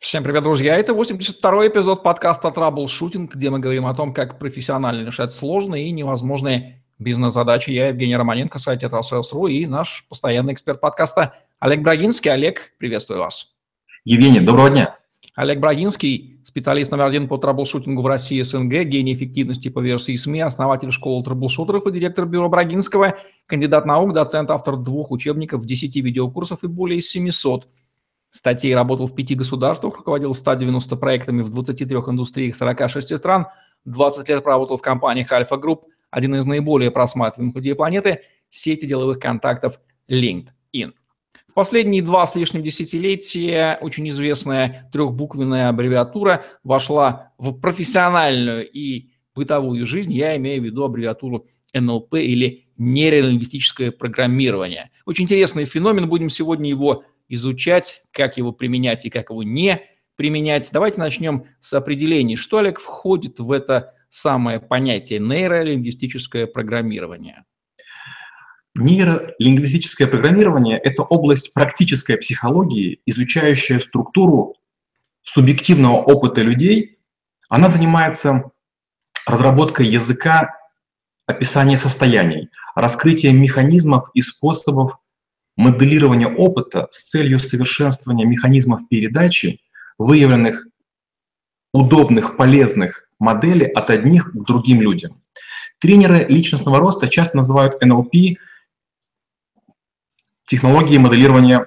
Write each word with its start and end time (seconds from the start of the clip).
Всем 0.00 0.22
привет, 0.22 0.42
друзья! 0.42 0.76
Это 0.76 0.92
82-й 0.92 1.68
эпизод 1.68 2.02
подкаста 2.02 2.50
«Траблшутинг», 2.50 3.34
где 3.34 3.48
мы 3.48 3.58
говорим 3.58 3.86
о 3.86 3.94
том, 3.94 4.12
как 4.12 4.38
профессионально 4.38 5.06
решать 5.06 5.32
сложные 5.32 5.86
и 5.86 5.92
невозможные 5.92 6.82
бизнес-задачи. 6.98 7.70
Я 7.70 7.88
Евгений 7.88 8.16
Романенко, 8.16 8.58
сайт 8.58 8.80
«TetraSales.ru» 8.80 9.46
и 9.46 9.66
наш 9.66 10.04
постоянный 10.08 10.52
эксперт 10.52 10.80
подкаста 10.80 11.34
Олег 11.58 11.80
Брагинский. 11.80 12.30
Олег, 12.30 12.72
приветствую 12.78 13.20
вас. 13.20 13.54
Евгений, 14.04 14.40
доброго 14.40 14.68
дня. 14.68 14.98
Олег 15.36 15.60
Брагинский, 15.60 16.40
специалист 16.44 16.90
номер 16.90 17.06
один 17.06 17.26
по 17.26 17.38
траблшутингу 17.38 18.02
в 18.02 18.06
России 18.06 18.42
СНГ, 18.42 18.84
гений 18.84 19.14
эффективности 19.14 19.68
по 19.68 19.80
версии 19.80 20.16
СМИ, 20.16 20.40
основатель 20.40 20.90
школы 20.90 21.24
траблшутеров 21.24 21.86
и 21.86 21.92
директор 21.92 22.26
бюро 22.26 22.48
Брагинского, 22.48 23.16
кандидат 23.46 23.86
наук, 23.86 24.12
доцент, 24.12 24.50
автор 24.50 24.76
двух 24.76 25.12
учебников, 25.12 25.64
10 25.64 25.96
видеокурсов 25.96 26.62
и 26.62 26.66
более 26.66 27.00
700 27.00 27.68
статей, 28.34 28.74
работал 28.74 29.06
в 29.06 29.14
пяти 29.14 29.36
государствах, 29.36 29.96
руководил 29.96 30.34
190 30.34 30.96
проектами 30.96 31.42
в 31.42 31.50
23 31.50 31.86
индустриях 31.86 32.56
46 32.56 33.16
стран, 33.16 33.46
20 33.84 34.28
лет 34.28 34.42
проработал 34.42 34.76
в 34.76 34.82
компаниях 34.82 35.30
Альфа 35.30 35.56
Групп, 35.56 35.84
один 36.10 36.34
из 36.34 36.44
наиболее 36.44 36.90
просматриваемых 36.90 37.54
людей 37.54 37.76
планеты, 37.76 38.22
сети 38.48 38.86
деловых 38.86 39.20
контактов 39.20 39.80
LinkedIn. 40.08 40.92
В 41.48 41.54
последние 41.54 42.02
два 42.02 42.26
с 42.26 42.34
лишним 42.34 42.64
десятилетия 42.64 43.78
очень 43.80 44.08
известная 44.08 44.90
трехбуквенная 44.92 45.68
аббревиатура 45.68 46.44
вошла 46.64 47.32
в 47.38 47.52
профессиональную 47.52 48.68
и 48.68 49.10
бытовую 49.36 49.86
жизнь. 49.86 50.12
Я 50.12 50.36
имею 50.36 50.60
в 50.60 50.64
виду 50.64 50.82
аббревиатуру 50.82 51.46
НЛП 51.72 52.14
или 52.14 52.66
нейролингвистическое 52.78 53.92
программирование. 53.92 54.90
Очень 55.06 55.24
интересный 55.24 55.66
феномен, 55.66 56.08
будем 56.08 56.28
сегодня 56.28 56.68
его 56.68 57.04
изучать, 57.28 58.02
как 58.12 58.36
его 58.36 58.52
применять 58.52 59.06
и 59.06 59.10
как 59.10 59.30
его 59.30 59.42
не 59.42 59.82
применять. 60.16 60.70
Давайте 60.72 61.00
начнем 61.00 61.46
с 61.60 61.72
определений. 61.72 62.36
Что, 62.36 62.58
Олег, 62.58 62.80
входит 62.80 63.40
в 63.40 63.50
это 63.50 63.94
самое 64.08 64.60
понятие 64.60 65.18
нейролингвистическое 65.18 66.46
программирование? 66.46 67.44
Нейролингвистическое 68.76 70.08
программирование– 70.08 70.78
это 70.82 71.02
область 71.02 71.54
практической 71.54 72.16
психологии, 72.16 73.00
изучающая 73.06 73.78
структуру 73.78 74.56
субъективного 75.22 76.02
опыта 76.02 76.42
людей. 76.42 76.98
Она 77.48 77.68
занимается 77.68 78.50
разработкой 79.26 79.86
языка 79.86 80.50
описания 81.26 81.76
состояний, 81.76 82.50
раскрытием 82.74 83.40
механизмов 83.40 84.10
и 84.14 84.22
способов 84.22 84.98
моделирования 85.56 86.28
опыта 86.28 86.88
с 86.90 87.10
целью 87.10 87.38
совершенствования 87.38 88.26
механизмов 88.26 88.88
передачи 88.88 89.60
выявленных 89.98 90.66
удобных, 91.72 92.36
полезных 92.36 93.08
моделей 93.18 93.66
от 93.66 93.90
одних 93.90 94.32
к 94.32 94.44
другим 94.44 94.80
людям. 94.80 95.22
Тренеры 95.78 96.24
личностного 96.28 96.78
роста 96.78 97.08
часто 97.08 97.36
называют 97.36 97.82
NLP 97.82 98.36
технологией 100.46 100.98
моделирования 100.98 101.66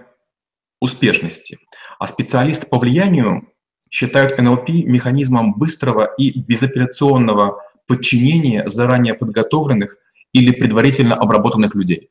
успешности, 0.80 1.60
а 2.00 2.08
специалисты 2.08 2.68
по 2.68 2.80
влиянию 2.80 3.52
считают 3.90 4.40
NLP 4.40 4.84
механизмом 4.84 5.54
быстрого 5.54 6.14
и 6.18 6.40
безоперационного 6.40 7.62
подчинения 7.88 8.68
заранее 8.68 9.14
подготовленных 9.14 9.98
или 10.34 10.52
предварительно 10.52 11.16
обработанных 11.16 11.74
людей. 11.74 12.10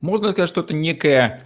Можно 0.00 0.32
сказать, 0.32 0.48
что 0.48 0.62
это 0.62 0.74
некая 0.74 1.42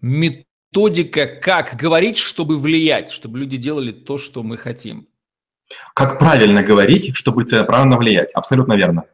методика, 0.00 1.26
как 1.26 1.76
говорить, 1.76 2.18
чтобы 2.18 2.58
влиять, 2.58 3.10
чтобы 3.10 3.38
люди 3.38 3.56
делали 3.56 3.92
то, 3.92 4.18
что 4.18 4.42
мы 4.42 4.56
хотим. 4.56 5.08
Как 5.94 6.18
правильно 6.18 6.62
говорить, 6.62 7.16
чтобы 7.16 7.42
целенаправленно 7.42 7.98
влиять. 7.98 8.32
Абсолютно 8.34 8.74
верно. 8.74 9.04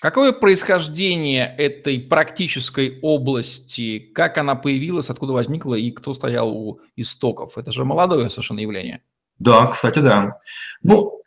Какое 0.00 0.32
происхождение 0.32 1.54
этой 1.58 2.00
практической 2.00 2.98
области, 3.02 3.98
как 3.98 4.38
она 4.38 4.54
появилась, 4.54 5.10
откуда 5.10 5.34
возникла 5.34 5.74
и 5.74 5.90
кто 5.90 6.14
стоял 6.14 6.50
у 6.50 6.80
истоков? 6.96 7.58
Это 7.58 7.70
же 7.70 7.84
молодое 7.84 8.30
совершенно 8.30 8.60
явление. 8.60 9.02
Да, 9.38 9.66
кстати, 9.66 9.98
да. 9.98 10.38
Ну, 10.82 11.19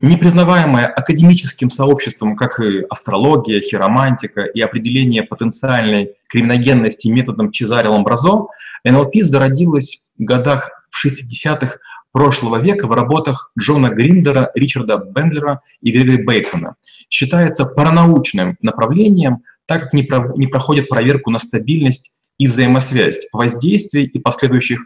непризнаваемая 0.00 0.86
академическим 0.86 1.70
сообществом, 1.70 2.36
как 2.36 2.60
и 2.60 2.84
астрология, 2.90 3.60
хиромантика 3.60 4.42
и 4.42 4.60
определение 4.60 5.22
потенциальной 5.22 6.12
криминогенности 6.28 7.08
методом 7.08 7.50
Чезаре-Ламбразо, 7.50 8.46
НЛП 8.84 9.16
зародилась 9.22 10.10
в 10.18 10.24
годах 10.24 10.70
в 10.90 11.06
60-х 11.06 11.78
прошлого 12.12 12.60
века 12.60 12.86
в 12.86 12.92
работах 12.92 13.52
Джона 13.58 13.88
Гриндера, 13.88 14.50
Ричарда 14.54 14.96
Бендлера 14.96 15.60
и 15.82 15.92
Грегори 15.92 16.22
Бейтсона. 16.22 16.76
Считается 17.10 17.66
паранаучным 17.66 18.56
направлением, 18.62 19.42
так 19.66 19.82
как 19.82 19.92
не, 19.92 20.02
про, 20.02 20.32
не 20.36 20.46
проходит 20.46 20.88
проверку 20.88 21.30
на 21.30 21.38
стабильность 21.38 22.18
и 22.38 22.48
взаимосвязь 22.48 23.26
воздействий 23.32 24.04
и 24.04 24.18
последующих 24.18 24.80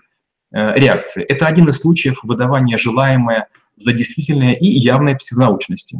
э, 0.53 0.75
реакций. 0.77 1.23
Это 1.23 1.47
один 1.47 1.69
из 1.69 1.79
случаев 1.79 2.21
выдавания 2.23 2.79
желаемое 2.79 3.47
за 3.81 3.93
действительное 3.93 4.55
и 4.55 4.67
явной 4.67 5.17
психонаучности. 5.17 5.99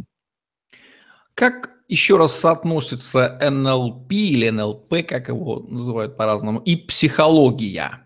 Как 1.33 1.71
еще 1.87 2.17
раз 2.17 2.39
соотносится 2.39 3.37
НЛП 3.41 4.11
или 4.11 4.49
НЛП, 4.49 5.05
как 5.07 5.27
его 5.27 5.59
называют 5.67 6.15
по-разному, 6.15 6.59
и 6.59 6.75
психология? 6.75 8.05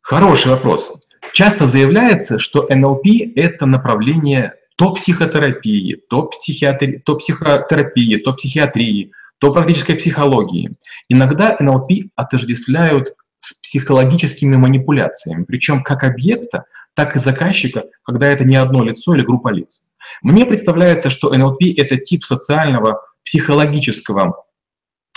Хороший 0.00 0.52
вопрос. 0.52 1.08
Часто 1.32 1.66
заявляется, 1.66 2.38
что 2.38 2.66
НЛП– 2.70 3.06
это 3.36 3.66
направление 3.66 4.54
то 4.76 4.92
психотерапии, 4.92 6.00
то, 6.08 6.24
психиатри... 6.24 6.98
то 6.98 7.16
психотерапии, 7.16 8.16
то 8.16 8.32
психиатрии, 8.32 9.12
то 9.38 9.52
практической 9.52 9.94
психологии. 9.94 10.72
Иногда 11.08 11.56
НЛП 11.60 12.10
отождествляют 12.16 13.14
с 13.38 13.54
психологическими 13.54 14.56
манипуляциями, 14.56 15.44
причем 15.44 15.82
как 15.82 16.02
объекта, 16.02 16.64
так 16.94 17.16
и 17.16 17.18
заказчика, 17.18 17.84
когда 18.04 18.28
это 18.28 18.44
не 18.44 18.56
одно 18.56 18.82
лицо 18.82 19.14
или 19.14 19.24
группа 19.24 19.48
лиц. 19.48 19.92
Мне 20.22 20.46
представляется, 20.46 21.10
что 21.10 21.32
НЛП— 21.32 21.62
это 21.76 21.96
тип 21.96 22.24
социального 22.24 23.00
психологического 23.24 24.44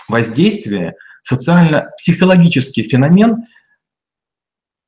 воздействия, 0.07 0.95
социально-психологический 1.23 2.83
феномен, 2.83 3.43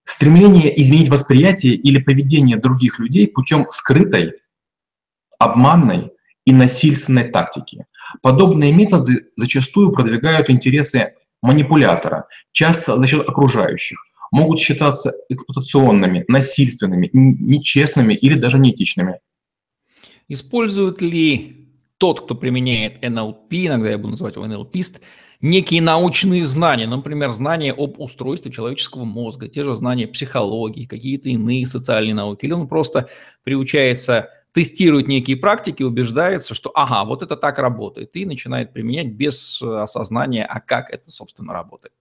стремление 0.06 0.80
изменить 0.82 1.10
восприятие 1.10 1.76
или 1.76 2.00
поведение 2.00 2.58
других 2.58 3.00
людей 3.00 3.28
путем 3.28 3.68
скрытой, 3.70 4.34
обманной 5.38 6.12
и 6.46 6.54
насильственной 6.54 7.30
тактики. 7.30 7.86
Подобные 8.22 8.72
методы 8.74 9.28
зачастую 9.36 9.92
продвигают 9.92 10.50
интересы 10.50 11.14
манипулятора, 11.42 12.28
часто 12.52 12.98
за 12.98 13.08
счет 13.08 13.28
окружающих, 13.28 14.04
могут 14.32 14.60
считаться 14.60 15.12
эксплуатационными, 15.30 16.26
насильственными, 16.28 17.10
нечестными 17.14 18.14
или 18.14 18.36
даже 18.36 18.60
неэтичными. 18.60 19.20
Использует 20.28 21.02
ли 21.02 21.68
тот, 21.98 22.22
кто 22.22 22.36
применяет 22.36 23.02
НЛП, 23.02 23.54
иногда 23.54 23.90
я 23.90 23.98
буду 23.98 24.12
называть 24.12 24.36
его 24.36 24.48
НЛПист, 24.48 25.02
некие 25.42 25.82
научные 25.82 26.46
знания, 26.46 26.88
например, 26.88 27.32
знания 27.32 27.74
об 27.74 28.00
устройстве 28.00 28.52
человеческого 28.52 29.06
мозга, 29.06 29.48
те 29.48 29.64
же 29.64 29.76
знания 29.76 30.08
психологии, 30.08 30.86
какие-то 30.86 31.30
иные 31.30 31.66
социальные 31.66 32.14
науки, 32.14 32.46
или 32.46 32.54
он 32.54 32.68
просто 32.68 33.10
приучается 33.44 34.30
тестирует 34.52 35.08
некие 35.08 35.38
практики, 35.38 35.84
убеждается, 35.84 36.56
что 36.56 36.72
ага, 36.74 37.06
вот 37.06 37.22
это 37.22 37.36
так 37.36 37.60
работает, 37.60 38.16
и 38.16 38.26
начинает 38.26 38.74
применять 38.74 39.14
без 39.14 39.62
э, 39.62 39.66
осознания, 39.66 40.44
а 40.44 40.60
как 40.60 40.90
это, 40.90 41.12
собственно, 41.12 41.54
работает. 41.54 41.94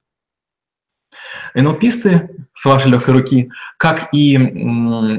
НЛПисты, 1.55 2.31
с 2.59 2.65
вашей 2.65 2.91
легкой 2.91 3.15
руки, 3.15 3.51
как 3.77 4.09
и 4.13 4.37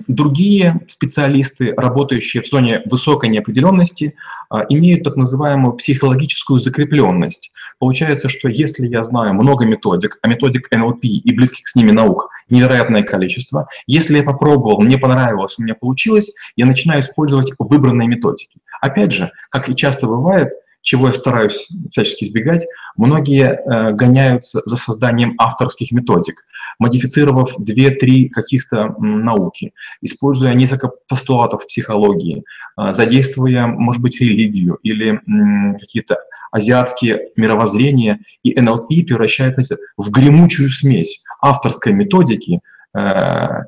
другие 0.08 0.82
специалисты, 0.90 1.74
работающие 1.74 2.44
в 2.44 2.48
зоне 2.48 2.82
высокой 2.86 3.30
неопределенности, 3.30 4.16
а, 4.50 4.66
имеют 4.68 5.04
так 5.04 5.16
называемую 5.16 5.74
психологическую 5.74 6.60
закрепленность. 6.60 7.54
Получается, 7.80 8.28
что 8.28 8.50
если 8.50 8.88
я 8.88 9.04
знаю 9.04 9.34
много 9.36 9.66
методик, 9.66 10.20
а 10.22 10.28
методик 10.28 10.68
НЛП 10.70 11.06
и 11.06 11.34
близких 11.34 11.70
с 11.70 11.76
ними 11.76 11.92
наук 11.92 12.30
невероятное 12.50 13.04
количество, 13.04 13.70
если 13.88 14.18
я 14.18 14.24
попробовал, 14.24 14.82
мне 14.82 14.98
понравилось, 14.98 15.56
у 15.58 15.64
меня 15.64 15.76
получилось, 15.76 16.34
я 16.58 16.66
начинаю 16.66 17.00
использовать 17.00 17.54
выбранные 17.58 18.10
методики. 18.10 18.60
Опять 18.82 19.14
же, 19.14 19.32
как 19.50 19.70
и 19.70 19.76
часто 19.78 20.08
бывает, 20.08 20.52
чего 20.82 21.08
я 21.08 21.14
стараюсь 21.14 21.68
всячески 21.92 22.24
избегать, 22.24 22.66
многие 22.96 23.54
э, 23.54 23.92
гоняются 23.92 24.62
за 24.66 24.78
созданием 24.78 25.36
авторских 25.38 25.92
методик, 25.92 26.46
модифицировав 26.80 27.60
2-3 27.60 28.30
каких-то 28.30 28.96
науки, 29.00 29.74
используя 30.02 30.54
несколько 30.54 30.92
постулатов 31.08 31.68
психологии, 31.68 32.44
э, 32.78 32.94
задействуя, 32.94 33.68
может 33.68 34.02
быть, 34.02 34.20
религию 34.22 34.80
или 34.84 35.16
э, 35.16 35.78
какие-то 35.78 36.18
азиатские 36.52 37.30
мировоззрения, 37.36 38.22
и 38.44 38.60
НЛП 38.60 38.88
превращается 38.88 39.78
в 39.98 40.10
гремучую 40.10 40.70
смесь 40.70 41.24
авторской 41.42 41.94
методики, 41.94 42.62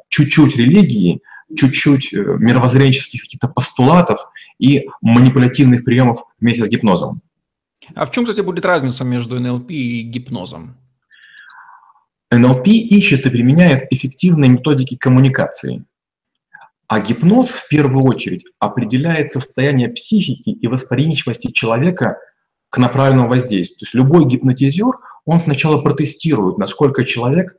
чуть-чуть 0.09 0.57
религии, 0.57 1.21
чуть-чуть 1.55 2.11
мировоззренческих 2.11 3.21
каких-то 3.21 3.49
постулатов 3.49 4.30
и 4.61 4.87
манипулятивных 5.01 5.83
приемов 5.83 6.23
вместе 6.39 6.63
с 6.63 6.69
гипнозом. 6.69 7.21
А 7.95 8.05
в 8.05 8.11
чем, 8.11 8.23
кстати, 8.23 8.41
будет 8.41 8.63
разница 8.63 9.03
между 9.03 9.39
НЛП 9.39 9.71
и 9.71 10.03
гипнозом? 10.03 10.77
НЛП 12.29 12.67
ищет 12.67 13.25
и 13.25 13.29
применяет 13.29 13.91
эффективные 13.91 14.51
методики 14.51 14.95
коммуникации. 14.95 15.85
А 16.87 16.99
гипноз 16.99 17.49
в 17.49 17.67
первую 17.69 18.05
очередь 18.05 18.45
определяет 18.59 19.31
состояние 19.31 19.89
психики 19.89 20.51
и 20.51 20.67
восприимчивости 20.67 21.51
человека 21.51 22.19
к 22.69 22.77
направленному 22.77 23.29
воздействию. 23.29 23.79
То 23.79 23.83
есть 23.85 23.95
любой 23.95 24.25
гипнотизер, 24.25 24.99
он 25.25 25.39
сначала 25.39 25.81
протестирует, 25.81 26.57
насколько 26.57 27.03
человек 27.03 27.57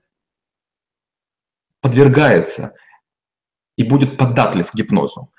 подвергается 1.81 2.75
и 3.77 3.83
будет 3.83 4.17
податлив 4.17 4.71
гипнозу. 4.73 5.31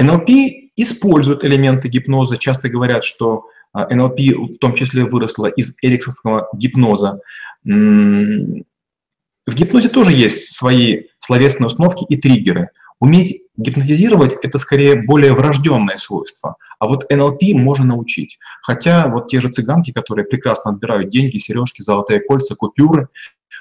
НЛП 0.00 0.30
использует 0.76 1.44
элементы 1.44 1.88
гипноза. 1.88 2.36
Часто 2.38 2.68
говорят, 2.68 3.04
что 3.04 3.44
а, 3.72 3.94
НЛП 3.94 4.18
в 4.18 4.58
том 4.58 4.74
числе 4.74 5.04
выросло 5.04 5.46
из 5.46 5.76
эриксонского 5.82 6.48
гипноза. 6.54 7.20
В 7.64 9.54
гипнозе 9.54 9.88
тоже 9.88 10.12
есть 10.12 10.54
свои 10.54 11.04
словесные 11.18 11.66
установки 11.66 12.04
и 12.08 12.16
триггеры. 12.16 12.70
Уметь 13.00 13.42
гипнотизировать– 13.56 14.36
это 14.42 14.58
скорее 14.58 14.94
более 14.94 15.32
врожденное 15.32 15.96
свойство. 15.96 16.56
А 16.78 16.86
вот 16.86 17.10
НЛП 17.10 17.42
можно 17.54 17.86
научить. 17.86 18.38
Хотя 18.62 19.08
вот 19.08 19.28
те 19.28 19.40
же 19.40 19.48
цыганки, 19.48 19.90
которые 19.90 20.26
прекрасно 20.26 20.72
отбирают 20.72 21.08
деньги, 21.08 21.38
сережки, 21.38 21.80
золотые 21.80 22.20
кольца, 22.20 22.54
купюры, 22.54 23.08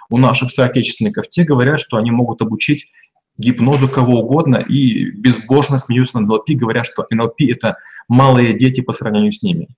у 0.09 0.17
наших 0.17 0.51
соотечественников, 0.51 1.29
те 1.29 1.43
говорят, 1.43 1.79
что 1.79 1.97
они 1.97 2.11
могут 2.11 2.41
обучить 2.41 2.91
гипнозу 3.39 3.87
кого 3.87 4.19
угодно 4.19 4.57
и 4.57 5.09
безбожно 5.11 5.79
смеются 5.79 6.19
над 6.19 6.29
НЛП, 6.29 6.51
говоря, 6.51 6.83
что 6.83 7.07
НЛП– 7.09 7.41
это 7.49 7.77
малые 8.07 8.53
дети 8.53 8.81
по 8.81 8.93
сравнению 8.93 9.31
с 9.31 9.41
ними. 9.41 9.69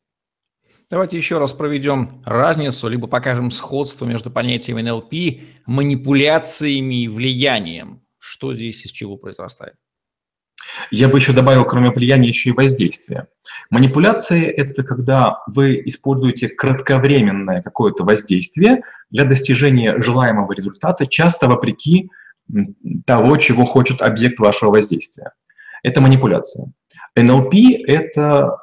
Давайте 0.89 1.15
еще 1.15 1.37
раз 1.37 1.53
проведем 1.53 2.21
разницу, 2.25 2.89
либо 2.89 3.07
покажем 3.07 3.49
сходство 3.51 4.05
между 4.05 4.29
понятием 4.29 4.77
НЛП, 4.77 5.41
манипуляциями 5.65 7.03
и 7.03 7.07
влиянием. 7.07 8.01
Что 8.19 8.53
здесь 8.53 8.85
из 8.85 8.91
чего 8.91 9.15
произрастает? 9.15 9.75
Я 10.89 11.07
бы 11.07 11.17
еще 11.17 11.33
добавил, 11.33 11.65
кроме 11.65 11.91
влияния, 11.91 12.27
еще 12.27 12.49
и 12.49 12.53
воздействия. 12.53 13.27
Манипуляции– 13.69 14.43
это 14.45 14.83
когда 14.83 15.37
вы 15.47 15.81
используете 15.85 16.49
кратковременное 16.49 17.61
какое-то 17.61 18.03
воздействие 18.03 18.83
для 19.09 19.25
достижения 19.25 19.97
желаемого 19.97 20.51
результата, 20.53 21.07
часто 21.07 21.47
вопреки 21.47 22.09
того, 23.05 23.37
чего 23.37 23.65
хочет 23.65 24.01
объект 24.01 24.39
вашего 24.39 24.71
воздействия. 24.71 25.31
Это 25.83 26.01
манипуляция. 26.01 26.73
НЛП– 27.15 27.53
это 27.87 28.57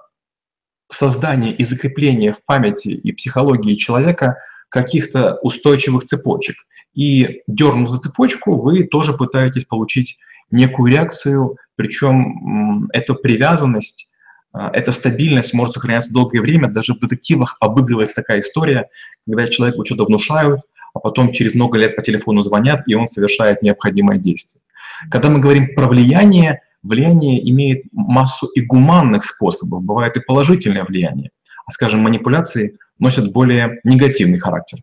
создание 0.90 1.52
и 1.52 1.64
закрепление 1.64 2.32
в 2.32 2.44
памяти 2.44 2.88
и 2.88 3.12
психологии 3.12 3.74
человека 3.74 4.36
каких-то 4.68 5.38
устойчивых 5.42 6.04
цепочек. 6.04 6.56
И 6.94 7.42
дернув 7.46 7.90
за 7.90 7.98
цепочку, 7.98 8.56
вы 8.56 8.84
тоже 8.84 9.12
пытаетесь 9.12 9.64
получить 9.64 10.18
некую 10.50 10.92
реакцию, 10.92 11.56
причем 11.76 12.88
эта 12.92 13.14
привязанность, 13.14 14.08
а, 14.52 14.70
эта 14.72 14.92
стабильность 14.92 15.52
может 15.52 15.74
сохраняться 15.74 16.12
долгое 16.12 16.40
время. 16.40 16.68
Даже 16.68 16.94
в 16.94 16.98
детективах 16.98 17.56
обыгрывается 17.60 18.16
такая 18.16 18.40
история, 18.40 18.88
когда 19.26 19.46
человеку 19.46 19.84
что-то 19.84 20.06
внушают, 20.06 20.62
а 20.98 21.00
потом 21.00 21.32
через 21.32 21.54
много 21.54 21.78
лет 21.78 21.94
по 21.94 22.02
телефону 22.02 22.42
звонят, 22.42 22.82
и 22.88 22.94
он 22.94 23.06
совершает 23.06 23.62
необходимое 23.62 24.18
действие. 24.18 24.62
Когда 25.10 25.30
мы 25.30 25.38
говорим 25.38 25.74
про 25.76 25.86
влияние, 25.86 26.60
влияние 26.82 27.48
имеет 27.50 27.84
массу 27.92 28.48
и 28.48 28.60
гуманных 28.60 29.24
способов, 29.24 29.84
бывает 29.84 30.16
и 30.16 30.20
положительное 30.20 30.84
влияние, 30.84 31.30
а, 31.66 31.70
скажем, 31.70 32.00
манипуляции 32.00 32.78
носят 32.98 33.32
более 33.32 33.78
негативный 33.84 34.40
характер. 34.40 34.80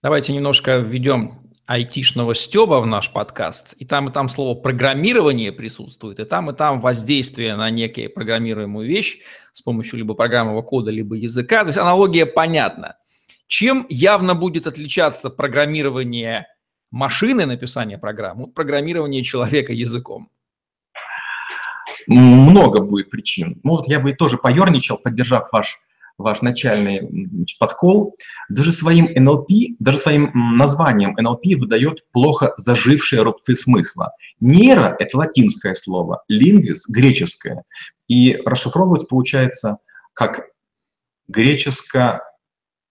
Давайте 0.00 0.32
немножко 0.32 0.78
введем 0.78 1.40
айтишного 1.66 2.36
стеба 2.36 2.80
в 2.80 2.86
наш 2.86 3.10
подкаст. 3.10 3.74
И 3.78 3.84
там, 3.84 4.10
и 4.10 4.12
там 4.12 4.28
слово 4.28 4.54
программирование 4.54 5.50
присутствует, 5.50 6.20
и 6.20 6.24
там, 6.24 6.50
и 6.50 6.54
там 6.54 6.80
воздействие 6.80 7.56
на 7.56 7.68
некие 7.70 8.08
программируемую 8.08 8.86
вещь 8.86 9.20
с 9.52 9.60
помощью 9.60 9.98
либо 9.98 10.14
программного 10.14 10.62
кода, 10.62 10.92
либо 10.92 11.16
языка. 11.16 11.62
То 11.62 11.68
есть 11.68 11.78
аналогия 11.78 12.26
понятна. 12.26 12.96
Чем 13.46 13.86
явно 13.88 14.34
будет 14.34 14.66
отличаться 14.66 15.30
программирование 15.30 16.46
машины 16.90 17.46
написания 17.46 17.98
программ 17.98 18.42
от 18.42 18.54
программирования 18.54 19.22
человека 19.22 19.72
языком? 19.72 20.28
много 22.06 22.82
будет 22.82 23.10
причин. 23.10 23.60
Ну 23.62 23.72
вот 23.72 23.88
я 23.88 24.00
бы 24.00 24.12
тоже 24.12 24.36
поерничал, 24.36 24.98
поддержав 24.98 25.48
ваш, 25.52 25.78
ваш 26.18 26.42
начальный 26.42 27.00
подкол. 27.58 28.16
Даже 28.48 28.72
своим 28.72 29.08
НЛП, 29.14 29.48
даже 29.78 29.98
своим 29.98 30.30
названием 30.34 31.14
НЛП 31.18 31.44
выдает 31.58 32.04
плохо 32.12 32.52
зажившие 32.56 33.22
рубцы 33.22 33.56
смысла. 33.56 34.12
Нейро– 34.40 34.96
это 34.98 35.16
латинское 35.16 35.74
слово, 35.74 36.22
лингвис– 36.28 36.88
греческое. 36.88 37.64
И 38.08 38.36
расшифровывается, 38.44 39.06
получается, 39.08 39.78
как 40.12 40.48
греческо 41.28 42.20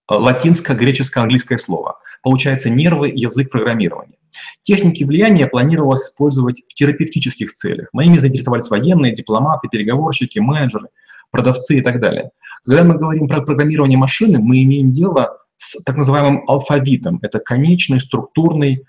латинско-греческо-английское 0.08 1.58
слово. 1.58 1.98
Получается 2.22 2.70
нервы, 2.70 3.10
язык 3.14 3.50
программирования. 3.50 4.18
Техники 4.62 5.04
влияния 5.04 5.46
планировалось 5.46 6.02
использовать 6.02 6.62
в 6.68 6.74
терапевтических 6.74 7.52
целях. 7.52 7.88
Моими 7.92 8.18
заинтересовались 8.18 8.68
военные, 8.68 9.14
дипломаты, 9.14 9.68
переговорщики, 9.68 10.38
менеджеры, 10.38 10.88
продавцы 11.30 11.78
и 11.78 11.80
так 11.80 12.00
далее. 12.00 12.30
Когда 12.64 12.84
мы 12.84 12.98
говорим 12.98 13.28
про 13.28 13.42
программирование 13.42 13.98
машины, 13.98 14.38
мы 14.38 14.62
имеем 14.62 14.90
дело 14.90 15.38
с 15.56 15.82
так 15.84 15.96
называемым 15.96 16.44
алфавитом. 16.48 17.18
Это 17.22 17.38
конечный 17.38 18.00
структурный 18.00 18.84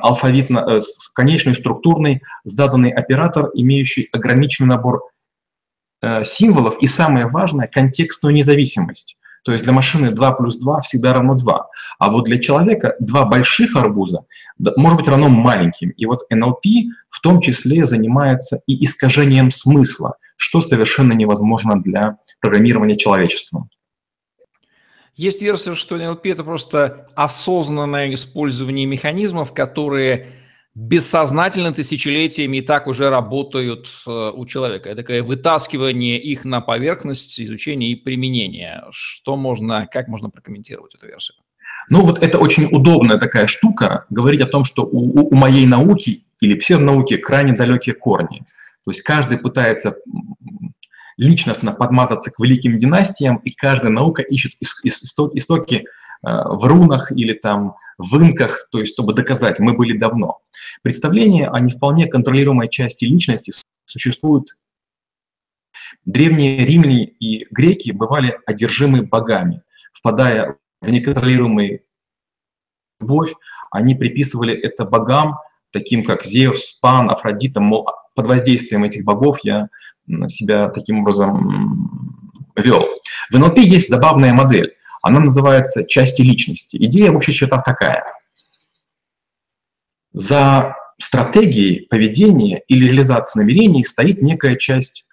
алфавит, 0.00 0.50
э, 0.50 0.80
конечный 1.14 1.54
структурный 1.54 2.22
заданный 2.44 2.90
оператор, 2.90 3.50
имеющий 3.54 4.08
ограниченный 4.12 4.68
набор 4.68 5.02
э, 6.00 6.24
символов 6.24 6.78
и, 6.80 6.86
самое 6.86 7.26
важное, 7.26 7.66
контекстную 7.66 8.34
независимость. 8.34 9.17
То 9.44 9.52
есть 9.52 9.64
для 9.64 9.72
машины 9.72 10.10
2 10.10 10.32
плюс 10.32 10.58
2 10.58 10.80
всегда 10.80 11.14
равно 11.14 11.34
2. 11.34 11.66
А 11.98 12.10
вот 12.10 12.24
для 12.24 12.38
человека 12.38 12.94
два 13.00 13.24
больших 13.24 13.76
арбуза 13.76 14.24
может 14.76 14.98
быть 14.98 15.08
равно 15.08 15.28
маленьким. 15.28 15.90
И 15.90 16.06
вот 16.06 16.20
НЛП 16.30 16.64
в 17.10 17.20
том 17.20 17.40
числе 17.40 17.84
занимается 17.84 18.60
и 18.66 18.84
искажением 18.84 19.50
смысла, 19.50 20.16
что 20.36 20.60
совершенно 20.60 21.12
невозможно 21.12 21.80
для 21.80 22.18
программирования 22.40 22.96
человечеством. 22.96 23.70
Есть 25.14 25.42
версия, 25.42 25.74
что 25.74 25.96
НЛП– 25.96 26.26
это 26.26 26.44
просто 26.44 27.08
осознанное 27.16 28.14
использование 28.14 28.86
механизмов, 28.86 29.52
которые 29.52 30.28
бессознательно 30.78 31.72
тысячелетиями 31.72 32.58
и 32.58 32.62
так 32.62 32.86
уже 32.86 33.10
работают 33.10 33.88
э, 34.06 34.30
у 34.32 34.46
человека. 34.46 34.88
Это 34.88 35.02
такое 35.02 35.24
вытаскивание 35.24 36.20
их 36.20 36.44
на 36.44 36.60
поверхность, 36.60 37.40
изучение 37.40 37.90
и 37.90 37.96
применение. 37.96 38.84
Что 38.90 39.36
можно, 39.36 39.88
как 39.90 40.06
можно 40.06 40.30
прокомментировать 40.30 40.94
эту 40.94 41.06
версию? 41.06 41.36
Ну 41.88 42.02
вот 42.02 42.22
это 42.22 42.38
очень 42.38 42.68
удобная 42.70 43.18
такая 43.18 43.48
штука, 43.48 44.06
говорить 44.08 44.40
о 44.40 44.46
том, 44.46 44.64
что 44.64 44.84
у, 44.84 45.28
у 45.28 45.34
моей 45.34 45.66
науки 45.66 46.24
или 46.40 46.54
псевдонауки 46.54 47.16
крайне 47.16 47.54
далекие 47.54 47.96
корни. 47.96 48.44
То 48.84 48.92
есть 48.92 49.02
каждый 49.02 49.38
пытается 49.38 49.96
личностно 51.16 51.72
подмазаться 51.72 52.30
к 52.30 52.38
великим 52.38 52.78
династиям, 52.78 53.38
и 53.38 53.50
каждая 53.50 53.90
наука 53.90 54.22
ищет 54.22 54.52
истоки 54.60 55.84
в 56.22 56.64
рунах 56.66 57.12
или 57.12 57.32
там 57.32 57.76
в 57.96 58.16
инках, 58.16 58.68
то 58.70 58.80
есть 58.80 58.92
чтобы 58.92 59.12
доказать, 59.12 59.58
мы 59.58 59.74
были 59.74 59.96
давно. 59.96 60.40
Представление 60.82 61.48
о 61.48 61.60
не 61.60 61.72
вполне 61.72 62.06
контролируемой 62.06 62.68
части 62.68 63.04
личности 63.04 63.52
существует. 63.84 64.56
Древние 66.04 66.64
римляне 66.64 67.04
и 67.04 67.46
греки 67.50 67.90
бывали 67.90 68.38
одержимы 68.46 69.02
богами. 69.02 69.62
Впадая 69.92 70.56
в 70.80 70.88
неконтролируемую 70.88 71.80
любовь, 73.00 73.34
они 73.70 73.94
приписывали 73.94 74.54
это 74.54 74.84
богам, 74.84 75.38
таким 75.70 76.04
как 76.04 76.24
Зевс, 76.24 76.78
Пан, 76.80 77.10
Афродита, 77.10 77.60
мол, 77.60 77.86
под 78.14 78.26
воздействием 78.26 78.84
этих 78.84 79.04
богов 79.04 79.38
я 79.42 79.68
себя 80.26 80.68
таким 80.70 81.00
образом 81.00 82.32
вел. 82.56 82.84
В 83.30 83.38
НЛП 83.38 83.58
есть 83.58 83.88
забавная 83.88 84.32
модель. 84.32 84.74
Она 85.02 85.20
называется 85.20 85.84
«Части 85.84 86.22
личности». 86.22 86.76
Идея 86.76 87.12
в 87.12 87.16
общих 87.16 87.34
чертах 87.34 87.64
такая. 87.64 88.04
За 90.12 90.74
стратегией 91.00 91.86
поведения 91.86 92.62
или 92.68 92.86
реализацией 92.86 93.44
намерений 93.44 93.84
стоит 93.84 94.22
некая 94.22 94.56
часть 94.56 95.06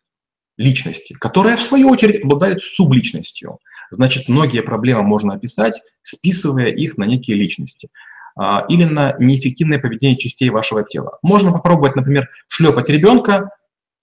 личности, 0.58 1.14
которая, 1.14 1.58
в 1.58 1.64
свою 1.64 1.90
очередь, 1.90 2.24
обладает 2.24 2.64
субличностью. 2.64 3.60
Значит, 3.92 4.28
многие 4.30 4.62
проблемы 4.62 5.04
можно 5.04 5.34
описать, 5.36 5.80
списывая 6.02 6.68
их 6.68 6.98
на 6.98 7.04
некие 7.04 7.38
личности. 7.38 7.90
а, 8.36 8.66
или 8.68 8.84
на 8.84 9.16
неэффективное 9.20 9.80
поведение 9.80 10.18
частей 10.18 10.50
вашего 10.50 10.84
тела. 10.84 11.20
Можно 11.22 11.54
попробовать, 11.54 11.96
например, 11.96 12.30
шлепать 12.48 12.90
ребенка 12.90 13.50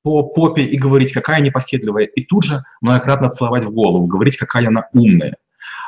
по 0.02 0.22
попе 0.22 0.62
и 0.62 0.78
говорить, 0.78 1.12
какая 1.12 1.40
непоседливая, 1.40 2.04
и 2.04 2.24
тут 2.24 2.44
же 2.44 2.60
многократно 2.80 3.30
целовать 3.30 3.64
в 3.64 3.72
голову, 3.72 4.06
говорить, 4.06 4.36
какая 4.36 4.68
она 4.68 4.88
умная. 4.92 5.36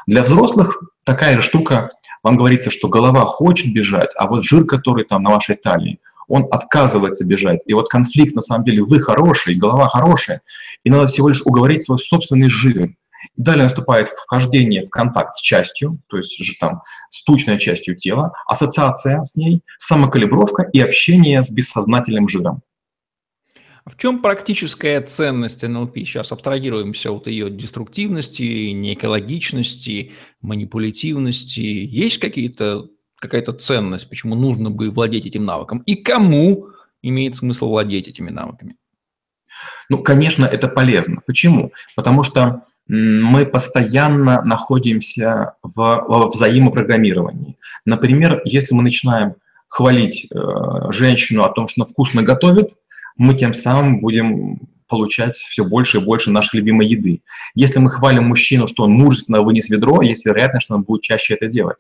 Для 0.07 0.23
взрослых 0.23 0.83
такая 1.05 1.41
штука, 1.41 1.91
вам 2.23 2.37
говорится, 2.37 2.71
что 2.71 2.89
голова 2.89 3.25
хочет 3.25 3.73
бежать, 3.73 4.11
а 4.17 4.27
вот 4.27 4.45
жир, 4.45 4.65
который 4.65 5.05
там 5.05 5.23
на 5.23 5.31
вашей 5.31 5.57
талии, 5.57 6.01
он 6.29 6.47
отказывается 6.51 7.25
бежать. 7.25 7.61
И 7.67 7.75
вот 7.75 7.89
конфликт, 7.89 8.35
на 8.35 8.41
самом 8.41 8.65
деле, 8.65 8.83
вы 8.83 9.01
хороший, 9.01 9.55
голова 9.55 9.89
хорошая, 9.89 10.43
и 10.85 10.91
надо 10.91 11.07
всего 11.07 11.29
лишь 11.29 11.43
уговорить 11.45 11.83
свой 11.83 11.99
собственный 11.99 12.51
жир. 12.51 12.91
Далее 13.37 13.65
наступает 13.65 14.09
вхождение 14.09 14.85
в 14.85 14.91
контакт 14.91 15.35
с 15.35 15.41
частью, 15.41 15.99
то 16.09 16.19
есть 16.19 16.37
же 16.39 16.55
там 16.61 16.83
с 17.09 17.25
тучной 17.25 17.59
частью 17.59 17.97
тела, 17.97 18.33
ассоциация 18.47 19.23
с 19.23 19.35
ней, 19.35 19.63
самокалибровка 19.79 20.63
и 20.63 20.81
общение 20.81 21.43
с 21.43 21.51
бессознательным 21.51 22.29
жиром. 22.29 22.63
В 23.87 23.99
чем 23.99 24.23
практическая 24.23 25.03
ценность 25.03 25.63
НЛП? 25.63 25.97
Сейчас 25.99 26.33
абстрагируемся 26.33 27.13
от 27.13 27.27
ее 27.27 27.51
деструктивности, 27.51 28.71
неэкологичности, 28.71 30.13
манипулятивности. 30.41 31.61
Есть 31.61 32.19
какие-то, 32.19 32.89
какая-то 33.17 33.53
ценность, 33.53 34.09
почему 34.09 34.37
нужно 34.37 34.71
бы 34.71 34.91
владеть 34.91 35.27
этим 35.27 35.45
навыком? 35.45 35.81
И 35.81 35.97
кому 35.97 36.69
имеет 37.03 37.37
смысл 37.37 37.69
владеть 37.69 38.09
этими 38.09 38.31
навыками? 38.31 38.77
Ну, 39.91 40.03
конечно, 40.03 40.47
это 40.47 40.69
полезно. 40.69 41.21
Почему? 41.27 41.71
Потому 41.95 42.23
что 42.23 42.63
мы 42.89 43.45
постоянно 43.45 44.43
находимся 44.43 45.57
в, 45.63 46.05
в 46.09 46.29
взаимопрограммировании. 46.29 47.59
Например, 47.85 48.41
если 48.47 48.75
мы 48.75 48.83
начинаем 48.83 49.35
хвалить 49.69 50.29
э, 50.31 50.39
женщину 50.91 51.45
о 51.45 51.51
том, 51.51 51.69
что 51.69 51.83
она 51.83 51.91
вкусно 51.91 52.23
готовит, 52.23 52.77
мы 53.17 53.35
тем 53.35 53.53
самым 53.55 54.01
будем 54.01 54.61
получать 54.89 55.37
все 55.37 55.65
больше 55.65 55.99
и 55.99 56.05
больше 56.05 56.31
нашей 56.31 56.57
любимой 56.57 56.87
еды. 56.87 57.23
Если 57.55 57.79
мы 57.79 57.91
хвалим 57.91 58.25
мужчину, 58.25 58.67
что 58.67 58.85
он 58.85 58.93
мужественно 58.93 59.41
вынес 59.41 59.69
ведро, 59.69 60.03
есть 60.03 60.27
вероятность, 60.27 60.67
что 60.67 60.75
он 60.75 60.83
будет 60.83 61.03
чаще 61.03 61.35
это 61.35 61.47
делать. 61.47 61.79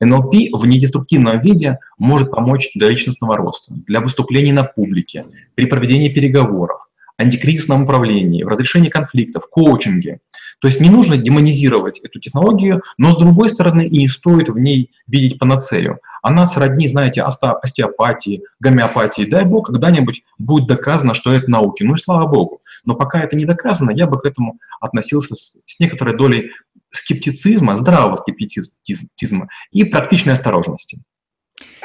НЛП 0.00 0.34
в 0.52 0.66
недеструктивном 0.66 1.40
виде 1.40 1.78
может 1.98 2.30
помочь 2.30 2.70
для 2.74 2.88
личностного 2.88 3.36
роста, 3.36 3.74
для 3.86 4.00
выступлений 4.00 4.52
на 4.52 4.64
публике, 4.64 5.26
при 5.54 5.66
проведении 5.66 6.08
переговоров, 6.08 6.88
антикризисном 7.18 7.82
управлении, 7.82 8.44
в 8.44 8.48
разрешении 8.48 8.88
конфликтов, 8.88 9.48
коучинге. 9.50 10.20
То 10.60 10.68
есть 10.68 10.80
не 10.80 10.90
нужно 10.90 11.16
демонизировать 11.16 12.00
эту 12.00 12.18
технологию, 12.18 12.82
но 12.96 13.12
с 13.12 13.18
другой 13.18 13.48
стороны 13.48 13.86
и 13.86 13.98
не 13.98 14.08
стоит 14.08 14.48
в 14.48 14.58
ней 14.58 14.90
видеть 15.06 15.38
панацею. 15.38 16.00
Она 16.22 16.46
сродни, 16.46 16.88
знаете, 16.88 17.22
остеопатии, 17.22 18.42
гомеопатии. 18.58 19.24
Дай 19.24 19.44
бог, 19.44 19.66
когда-нибудь 19.66 20.22
будет 20.38 20.66
доказано, 20.66 21.14
что 21.14 21.32
это 21.32 21.50
науки. 21.50 21.82
Ну 21.82 21.94
и 21.94 21.98
слава 21.98 22.26
богу. 22.26 22.62
Но 22.84 22.94
пока 22.94 23.20
это 23.20 23.36
не 23.36 23.44
доказано, 23.44 23.90
я 23.90 24.06
бы 24.06 24.18
к 24.18 24.24
этому 24.24 24.58
относился 24.80 25.34
с, 25.34 25.62
с 25.66 25.78
некоторой 25.78 26.16
долей 26.16 26.50
скептицизма, 26.90 27.76
здравого 27.76 28.16
скептицизма 28.16 29.48
и 29.70 29.84
практичной 29.84 30.32
осторожности. 30.32 31.02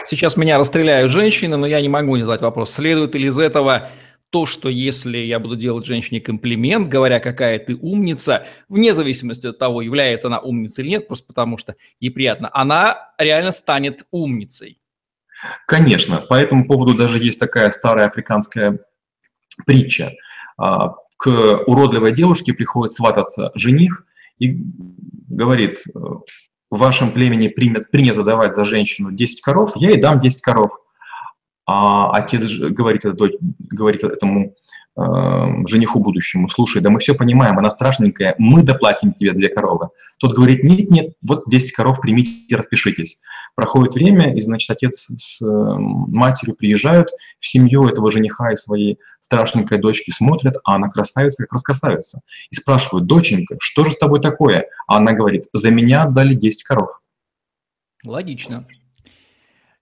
Сейчас 0.05 0.37
меня 0.37 0.57
расстреляют 0.57 1.11
женщины, 1.11 1.57
но 1.57 1.65
я 1.65 1.81
не 1.81 1.89
могу 1.89 2.15
не 2.15 2.23
задать 2.23 2.41
вопрос, 2.41 2.73
следует 2.73 3.15
ли 3.15 3.27
из 3.27 3.37
этого 3.39 3.89
то, 4.31 4.45
что 4.45 4.69
если 4.69 5.17
я 5.17 5.39
буду 5.39 5.57
делать 5.57 5.85
женщине 5.85 6.21
комплимент, 6.21 6.87
говоря, 6.87 7.19
какая 7.19 7.59
ты 7.59 7.75
умница, 7.75 8.47
вне 8.69 8.93
зависимости 8.93 9.47
от 9.47 9.57
того, 9.57 9.81
является 9.81 10.29
она 10.29 10.39
умницей 10.39 10.83
или 10.83 10.91
нет, 10.91 11.07
просто 11.07 11.27
потому 11.27 11.57
что 11.57 11.75
ей 11.99 12.11
приятно, 12.11 12.49
она 12.53 13.13
реально 13.17 13.51
станет 13.51 14.05
умницей. 14.09 14.79
Конечно, 15.67 16.17
по 16.17 16.35
этому 16.35 16.65
поводу 16.65 16.95
даже 16.95 17.19
есть 17.19 17.39
такая 17.39 17.71
старая 17.71 18.07
африканская 18.07 18.79
притча. 19.65 20.13
А, 20.57 20.95
к 21.17 21.63
уродливой 21.67 22.13
девушке 22.13 22.53
приходит 22.53 22.93
свататься 22.93 23.51
жених 23.53 24.05
и 24.39 24.63
говорит, 25.27 25.83
в 25.93 26.77
вашем 26.77 27.11
племени 27.11 27.49
принято 27.49 28.23
давать 28.23 28.55
за 28.55 28.63
женщину 28.63 29.11
10 29.11 29.41
коров, 29.41 29.73
я 29.75 29.89
ей 29.89 29.99
дам 29.99 30.21
10 30.21 30.41
коров 30.41 30.71
а 31.71 32.11
отец 32.11 32.43
говорит, 32.51 33.03
говорит 33.05 34.03
этому 34.03 34.55
э, 34.97 35.01
жениху 35.67 36.01
будущему, 36.01 36.49
слушай, 36.49 36.81
да 36.81 36.89
мы 36.89 36.99
все 36.99 37.13
понимаем, 37.15 37.57
она 37.57 37.69
страшненькая, 37.69 38.35
мы 38.37 38.63
доплатим 38.63 39.13
тебе 39.13 39.31
для 39.31 39.47
коровы. 39.49 39.87
Тот 40.19 40.33
говорит, 40.33 40.65
нет, 40.65 40.91
нет, 40.91 41.13
вот 41.21 41.43
10 41.47 41.71
коров 41.71 42.01
примите, 42.01 42.53
распишитесь. 42.57 43.21
Проходит 43.55 43.93
время, 43.93 44.35
и, 44.35 44.41
значит, 44.41 44.69
отец 44.69 45.05
с 45.07 45.41
э, 45.41 45.75
матерью 45.77 46.57
приезжают 46.57 47.07
в 47.39 47.47
семью 47.47 47.87
этого 47.87 48.11
жениха 48.11 48.51
и 48.51 48.57
своей 48.57 48.99
страшненькой 49.21 49.77
дочки 49.77 50.11
смотрят, 50.11 50.57
а 50.65 50.75
она 50.75 50.89
красавица, 50.89 51.43
как 51.43 51.53
раскрасавица. 51.53 52.19
И 52.49 52.55
спрашивают, 52.55 53.07
доченька, 53.07 53.55
что 53.61 53.85
же 53.85 53.91
с 53.91 53.97
тобой 53.97 54.19
такое? 54.19 54.65
А 54.87 54.97
она 54.97 55.13
говорит, 55.13 55.45
за 55.53 55.71
меня 55.71 56.03
отдали 56.03 56.33
10 56.33 56.63
коров. 56.63 56.89
Логично. 58.03 58.65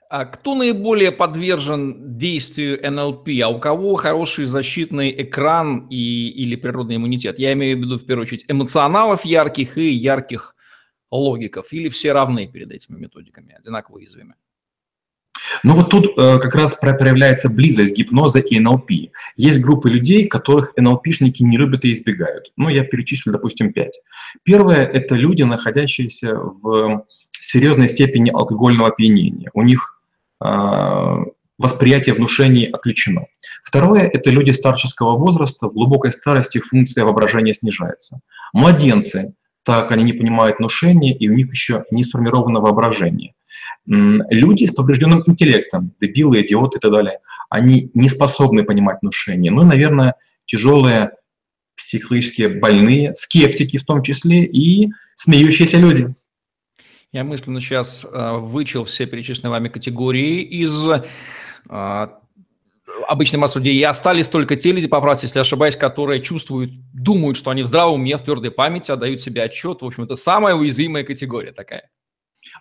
А 0.09 0.25
кто 0.25 0.55
наиболее 0.55 1.11
подвержен 1.11 2.17
действию 2.17 2.79
НЛП? 2.81 3.29
А 3.43 3.49
у 3.49 3.59
кого 3.59 3.93
хороший 3.93 4.45
защитный 4.45 5.13
экран 5.21 5.85
и, 5.91 6.29
или 6.29 6.55
природный 6.55 6.95
иммунитет? 6.95 7.37
Я 7.37 7.53
имею 7.53 7.77
в 7.77 7.81
виду, 7.81 7.99
в 7.99 8.05
первую 8.05 8.23
очередь, 8.23 8.43
эмоционалов 8.47 9.23
ярких 9.23 9.77
и 9.77 9.91
ярких 9.91 10.55
логиков. 11.11 11.71
Или 11.71 11.89
все 11.89 12.11
равны 12.13 12.47
перед 12.47 12.71
этими 12.71 12.97
методиками, 12.97 13.55
одинаково 13.55 13.97
уязвимы? 13.97 14.33
Ну 15.61 15.75
вот 15.75 15.91
тут 15.91 16.17
э, 16.17 16.39
как 16.39 16.55
раз 16.55 16.73
проявляется 16.73 17.47
близость 17.47 17.95
гипноза 17.95 18.39
и 18.39 18.59
НЛП. 18.59 18.89
Есть 19.35 19.61
группы 19.61 19.91
людей, 19.91 20.27
которых 20.27 20.73
НЛПшники 20.75 21.43
не 21.43 21.57
любят 21.57 21.85
и 21.85 21.93
избегают. 21.93 22.51
Ну, 22.57 22.69
я 22.69 22.83
перечислю, 22.83 23.31
допустим, 23.31 23.73
пять. 23.73 24.01
Первое– 24.41 24.85
это 24.87 25.13
люди, 25.13 25.43
находящиеся 25.43 26.35
в 26.35 27.05
серьезной 27.39 27.89
степени 27.89 28.31
алкогольного 28.31 28.89
опьянения. 28.89 29.51
У 29.53 29.61
них 29.61 29.98
восприятие 30.39 32.15
внушений 32.15 32.65
отключено. 32.65 33.25
Второе– 33.63 34.01
это 34.13 34.29
люди 34.29 34.51
старческого 34.51 35.17
возраста, 35.17 35.67
в 35.67 35.73
глубокой 35.73 36.11
старости 36.11 36.59
функция 36.59 37.03
воображения 37.03 37.53
снижается. 37.53 38.21
Младенцы, 38.53 39.35
так 39.63 39.91
они 39.91 40.03
не 40.05 40.13
понимают 40.13 40.59
внушения, 40.59 41.13
и 41.15 41.27
у 41.29 41.33
них 41.33 41.51
еще 41.51 41.83
не 41.91 42.03
сформировано 42.03 42.61
воображение. 42.61 43.33
Люди 43.85 44.65
с 44.65 44.71
поврежденным 44.71 45.21
интеллектом, 45.25 45.93
дебилы, 45.99 46.41
идиоты 46.41 46.77
и 46.77 46.81
так 46.81 46.91
далее, 46.91 47.19
они 47.49 47.91
не 47.93 48.07
способны 48.07 48.63
понимать 48.63 48.99
внушение. 49.01 49.51
Ну, 49.51 49.63
наверное, 49.63 50.15
тяжелые 50.45 51.11
психологически 51.75 52.47
больные, 52.47 53.15
скептики 53.15 53.77
в 53.77 53.85
том 53.85 54.01
числе, 54.03 54.45
и 54.45 54.89
смеющиеся 55.15 55.77
люди– 55.77 56.13
я 57.11 57.23
мысленно 57.23 57.59
сейчас 57.59 58.05
э, 58.05 58.31
вычел 58.37 58.83
все 58.83 59.05
перечисленные 59.05 59.51
вами 59.51 59.67
категории 59.69 60.41
из 60.41 60.87
э, 60.87 62.07
обычной 63.07 63.39
массы 63.39 63.57
людей. 63.57 63.75
И 63.75 63.83
остались 63.83 64.29
только 64.29 64.55
те 64.55 64.71
люди, 64.71 64.87
поправьте, 64.87 65.25
если 65.25 65.39
ошибаюсь, 65.39 65.75
которые 65.75 66.21
чувствуют, 66.21 66.71
думают, 66.93 67.37
что 67.37 67.49
они 67.49 67.63
в 67.63 67.67
здравом 67.67 68.01
уме, 68.01 68.17
в 68.17 68.21
твердой 68.21 68.51
памяти, 68.51 68.91
отдают 68.91 69.21
себе 69.21 69.43
отчет. 69.43 69.81
В 69.81 69.85
общем, 69.85 70.03
это 70.03 70.15
самая 70.15 70.53
уязвимая 70.53 71.03
категория 71.03 71.51
такая. 71.51 71.89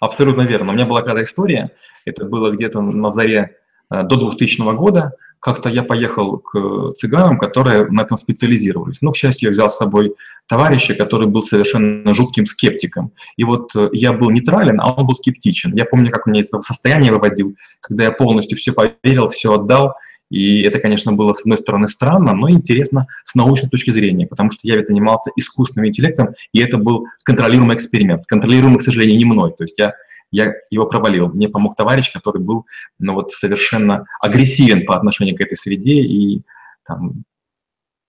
Абсолютно 0.01 0.43
верно. 0.43 0.73
У 0.73 0.75
меня 0.75 0.87
была 0.87 1.03
когда 1.03 1.23
история, 1.23 1.71
это 2.05 2.25
было 2.25 2.51
где-то 2.51 2.81
на 2.81 3.11
заре 3.11 3.58
до 3.91 4.17
2000 4.17 4.75
года, 4.75 5.13
как-то 5.41 5.69
я 5.69 5.83
поехал 5.83 6.39
к 6.39 6.93
цыганам, 6.95 7.39
которые 7.39 7.87
на 7.89 8.03
этом 8.03 8.19
специализировались. 8.19 9.03
Ну, 9.03 9.13
к 9.13 9.17
счастью, 9.17 9.49
я 9.49 9.53
взял 9.53 9.69
с 9.69 9.77
собой 9.77 10.15
товарища, 10.49 10.95
который 10.95 11.29
был 11.29 11.43
совершенно 11.43 12.15
жутким 12.15 12.47
скептиком. 12.47 13.13
И 13.37 13.45
вот 13.45 13.71
э, 13.77 13.89
я 13.93 14.13
был 14.13 14.31
нейтрален, 14.31 14.81
а 14.81 14.93
он 14.93 15.07
был 15.07 15.15
скептичен. 15.15 15.75
Я 15.77 15.85
помню, 15.85 16.11
как 16.11 16.27
меня 16.27 16.41
из 16.41 16.49
этого 16.49 16.63
состояния 16.63 17.13
выводил, 17.13 17.55
когда 17.81 18.05
я 18.05 18.13
полностью 18.13 18.59
все 18.59 18.73
поверил, 18.73 19.29
все 19.29 19.53
отдал. 19.53 19.95
И 20.31 20.63
это, 20.63 20.79
конечно, 20.79 21.13
было, 21.13 21.33
с 21.33 21.41
одной 21.41 21.57
стороны, 21.57 21.89
странно, 21.89 22.35
но 22.35 22.51
интересно 22.51 23.07
с 23.25 23.35
научной 23.35 23.71
точки 23.71 23.91
зрения, 23.91 24.27
потому 24.27 24.51
что 24.51 24.61
я 24.65 24.75
ведь 24.75 24.89
занимался 24.89 25.31
искусственным 25.37 25.89
интеллектом, 25.89 26.35
и 26.53 26.61
это 26.61 26.77
был 26.77 27.07
контролируемый 27.25 27.77
эксперимент. 27.77 28.27
Контролируемый, 28.27 28.79
к 28.79 28.83
сожалению, 28.83 29.17
не 29.17 29.25
мной. 29.25 29.53
То 29.57 29.65
есть 29.65 29.79
я 29.79 29.95
я 30.31 30.53
его 30.71 30.87
провалил. 30.87 31.29
Мне 31.29 31.49
помог 31.49 31.77
товарищ, 31.77 32.13
который 32.13 32.43
был 32.43 32.67
ну, 32.99 33.15
вот, 33.15 33.33
совершенно 33.33 34.07
агрессивен 34.21 34.85
по 34.87 34.97
отношению 34.97 35.37
к 35.37 35.41
этой 35.41 35.57
среде 35.57 35.95
и 35.95 36.43
там, 36.85 37.25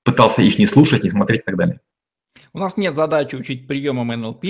пытался 0.03 0.41
их 0.41 0.59
не 0.59 0.67
слушать, 0.67 1.03
не 1.03 1.09
смотреть 1.09 1.41
и 1.41 1.45
так 1.45 1.57
далее. 1.57 1.79
У 2.53 2.59
нас 2.59 2.77
нет 2.77 2.95
задачи 2.95 3.35
учить 3.35 3.67
приемам 3.67 4.07
НЛП 4.07 4.45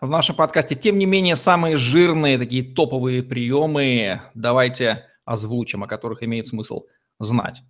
в 0.00 0.08
нашем 0.08 0.36
подкасте. 0.36 0.74
Тем 0.74 0.98
не 0.98 1.06
менее, 1.06 1.36
самые 1.36 1.76
жирные, 1.76 2.38
такие 2.38 2.62
топовые 2.62 3.22
приемы 3.22 4.20
давайте 4.34 5.06
озвучим, 5.24 5.84
о 5.84 5.86
которых 5.86 6.22
имеет 6.22 6.46
смысл 6.46 6.82
знать. 7.18 7.62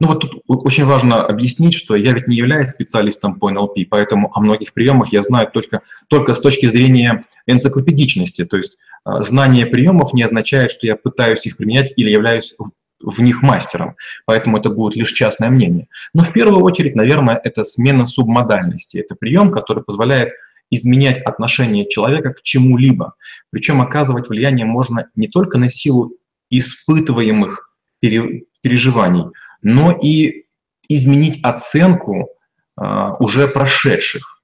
Ну 0.00 0.08
вот 0.08 0.20
тут 0.20 0.42
очень 0.46 0.84
важно 0.84 1.24
объяснить, 1.24 1.74
что 1.74 1.94
я 1.96 2.12
ведь 2.12 2.28
не 2.28 2.36
являюсь 2.36 2.70
специалистом 2.70 3.38
по 3.38 3.50
НЛП, 3.50 3.78
поэтому 3.90 4.30
о 4.34 4.40
многих 4.40 4.72
приемах 4.72 5.12
я 5.12 5.22
знаю 5.22 5.50
только, 5.52 5.82
только 6.08 6.34
с 6.34 6.40
точки 6.40 6.66
зрения 6.66 7.24
энциклопедичности. 7.46 8.44
То 8.44 8.56
есть 8.56 8.78
а, 9.04 9.22
знание 9.22 9.66
приемов 9.66 10.12
не 10.12 10.22
означает, 10.22 10.70
что 10.70 10.86
я 10.86 10.96
пытаюсь 10.96 11.46
их 11.46 11.56
применять 11.56 11.92
или 11.96 12.10
являюсь 12.10 12.54
в 13.00 13.20
них 13.20 13.42
мастером, 13.42 13.94
поэтому 14.26 14.58
это 14.58 14.70
будет 14.70 14.96
лишь 14.96 15.12
частное 15.12 15.50
мнение. 15.50 15.86
Но 16.14 16.24
в 16.24 16.32
первую 16.32 16.64
очередь, 16.64 16.96
наверное, 16.96 17.40
это 17.42 17.62
смена 17.62 18.06
субмодальности. 18.06 18.98
Это 18.98 19.14
прием, 19.14 19.52
который 19.52 19.84
позволяет 19.84 20.32
изменять 20.70 21.22
отношение 21.22 21.88
человека 21.88 22.34
к 22.34 22.42
чему-либо. 22.42 23.14
Причем 23.50 23.80
оказывать 23.80 24.28
влияние 24.28 24.66
можно 24.66 25.08
не 25.14 25.28
только 25.28 25.58
на 25.58 25.68
силу 25.68 26.12
испытываемых 26.50 27.72
переживаний, 28.00 29.24
но 29.62 29.92
и 29.92 30.44
изменить 30.88 31.40
оценку 31.42 32.30
а, 32.76 33.14
уже 33.16 33.48
прошедших. 33.48 34.42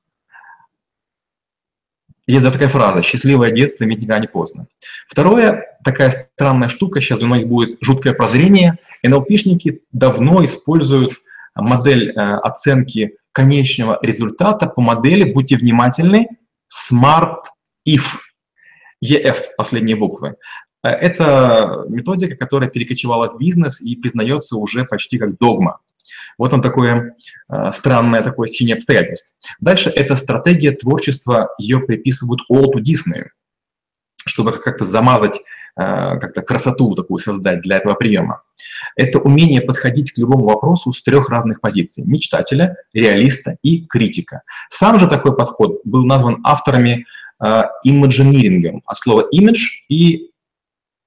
Есть 2.27 2.43
даже 2.43 2.55
такая 2.55 2.71
фраза 2.71 3.03
«счастливое 3.03 3.51
детство 3.51 3.85
иметь 3.85 3.99
никогда 3.99 4.19
не 4.19 4.27
поздно». 4.27 4.67
Второе, 5.09 5.79
такая 5.85 6.11
странная 6.11 6.69
штука, 6.69 7.01
сейчас 7.01 7.19
для 7.19 7.29
многих 7.29 7.49
будет 7.49 7.79
жуткое 7.83 8.15
прозрение. 8.15 8.79
НЛПшники 9.03 9.83
давно 9.93 10.45
используют 10.45 11.21
модель 11.55 12.11
э, 12.11 12.13
оценки 12.15 13.19
конечного 13.33 13.99
результата 14.01 14.67
по 14.67 14.81
модели, 14.81 15.33
будьте 15.33 15.57
внимательны, 15.57 16.29
SMART 16.73 17.43
IF, 17.87 18.05
EF, 19.05 19.37
последние 19.59 19.97
буквы. 19.97 20.37
Э, 20.85 20.91
это 20.91 21.85
методика, 21.89 22.37
которая 22.37 22.69
перекочевала 22.69 23.29
в 23.29 23.39
бизнес 23.39 23.81
и 23.81 23.97
признается 23.97 24.57
уже 24.57 24.85
почти 24.85 25.19
как 25.19 25.39
догма. 25.39 25.81
Вот 26.39 26.53
он 26.53 26.61
такое 26.61 27.17
э, 27.49 27.73
странное 27.73 28.23
такое 28.23 28.49
синее 28.49 28.77
обстоятельство. 28.77 29.37
Дальше 29.61 29.91
это 29.91 30.15
стратегия 30.17 30.73
творчества, 30.73 31.51
ее 31.59 31.81
приписывают 31.81 32.43
Уолту 32.49 32.81
Диснею, 32.81 33.31
чтобы 34.27 34.53
как-то 34.53 34.85
замазать, 34.85 35.39
э, 35.39 35.41
как-то 36.19 36.43
красоту 36.43 36.95
такую 36.95 37.19
создать 37.19 37.63
для 37.63 37.77
этого 37.77 37.95
приема. 37.95 38.43
Это 38.97 39.19
умение 39.19 39.63
подходить 39.63 40.13
к 40.13 40.19
любому 40.19 40.45
вопросу 40.45 40.93
с 40.93 41.03
трех 41.03 41.31
разных 41.31 41.61
позиций– 41.61 42.05
мечтателя, 42.07 42.77
реалиста 42.93 43.57
и 43.63 43.87
критика. 43.87 44.43
Сам 44.69 44.99
же 44.99 45.09
такой 45.09 45.35
подход 45.35 45.81
был 45.85 46.05
назван 46.05 46.41
авторами 46.45 47.07
имиджинирингом, 47.83 48.83
от 48.87 48.97
слова 48.97 49.29
image 49.35 49.59
и 49.89 50.31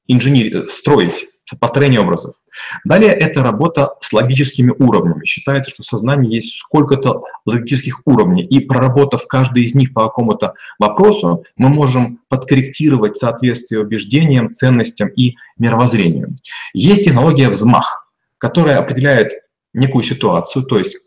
инженер, 0.08 0.68
строить, 0.70 1.26
построение 1.60 2.02
образов. 2.02 2.36
Далее 2.84 3.12
это 3.12 3.42
работа 3.42 3.92
с 4.02 4.12
логическими 4.12 4.74
уровнями. 4.78 5.26
Считается, 5.26 5.72
что 5.72 5.84
в 5.84 5.86
сознании 5.86 6.36
есть 6.36 6.58
сколько-то 6.58 7.24
логических 7.46 8.02
уровней, 8.06 8.44
и 8.44 8.60
проработав 8.60 9.28
каждый 9.28 9.64
из 9.64 9.74
них 9.74 9.94
по 9.94 10.04
какому-то 10.04 10.56
вопросу, 10.80 11.46
мы 11.56 11.70
можем 11.70 12.20
подкорректировать 12.28 13.16
соответствие 13.16 13.82
убеждениям, 13.82 14.52
ценностям 14.52 15.08
и 15.10 15.36
мировоззрению. 15.58 16.36
Есть 16.74 17.06
технология 17.06 17.50
«взмах», 17.50 18.12
которая 18.38 18.78
определяет 18.80 19.32
некую 19.74 20.04
ситуацию, 20.04 20.66
то 20.66 20.78
есть 20.78 21.07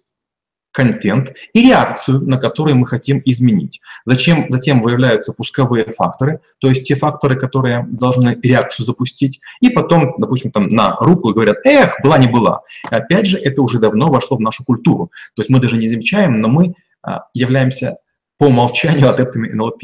контент 0.72 1.34
и 1.52 1.62
реакцию, 1.62 2.20
на 2.26 2.38
которую 2.38 2.76
мы 2.76 2.86
хотим 2.86 3.20
изменить. 3.24 3.80
Зачем, 4.04 4.46
затем 4.50 4.82
выявляются 4.82 5.32
пусковые 5.32 5.90
факторы, 5.92 6.40
то 6.58 6.68
есть 6.68 6.86
те 6.86 6.94
факторы, 6.94 7.38
которые 7.38 7.86
должны 7.90 8.38
реакцию 8.42 8.86
запустить, 8.86 9.40
и 9.60 9.70
потом, 9.70 10.14
допустим, 10.18 10.50
там 10.50 10.68
на 10.68 10.96
руку 11.00 11.32
говорят, 11.32 11.58
эх, 11.64 11.96
была 12.02 12.18
не 12.18 12.28
была. 12.28 12.60
И 12.90 12.94
опять 12.94 13.26
же, 13.26 13.38
это 13.38 13.62
уже 13.62 13.78
давно 13.78 14.08
вошло 14.08 14.36
в 14.36 14.40
нашу 14.40 14.64
культуру. 14.64 15.10
То 15.34 15.42
есть 15.42 15.50
мы 15.50 15.60
даже 15.60 15.76
не 15.76 15.88
замечаем, 15.88 16.36
но 16.36 16.48
мы 16.48 16.74
а, 17.02 17.24
являемся 17.34 17.96
по 18.38 18.44
умолчанию 18.44 19.10
адептами 19.10 19.48
НЛП. 19.48 19.82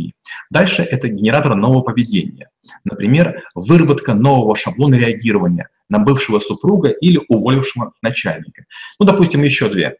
Дальше 0.51 0.83
это 0.83 1.09
генератор 1.09 1.55
нового 1.57 1.83
поведения. 1.83 2.49
Например, 2.85 3.43
выработка 3.55 4.15
нового 4.15 4.57
шаблона 4.57 4.95
реагирования 4.95 5.69
на 5.89 5.99
бывшего 5.99 6.39
супруга 6.39 6.89
или 6.89 7.21
уволившего 7.29 7.93
начальника. 8.03 8.65
Ну, 8.99 9.07
допустим, 9.07 9.43
еще 9.43 9.69
две 9.69 9.97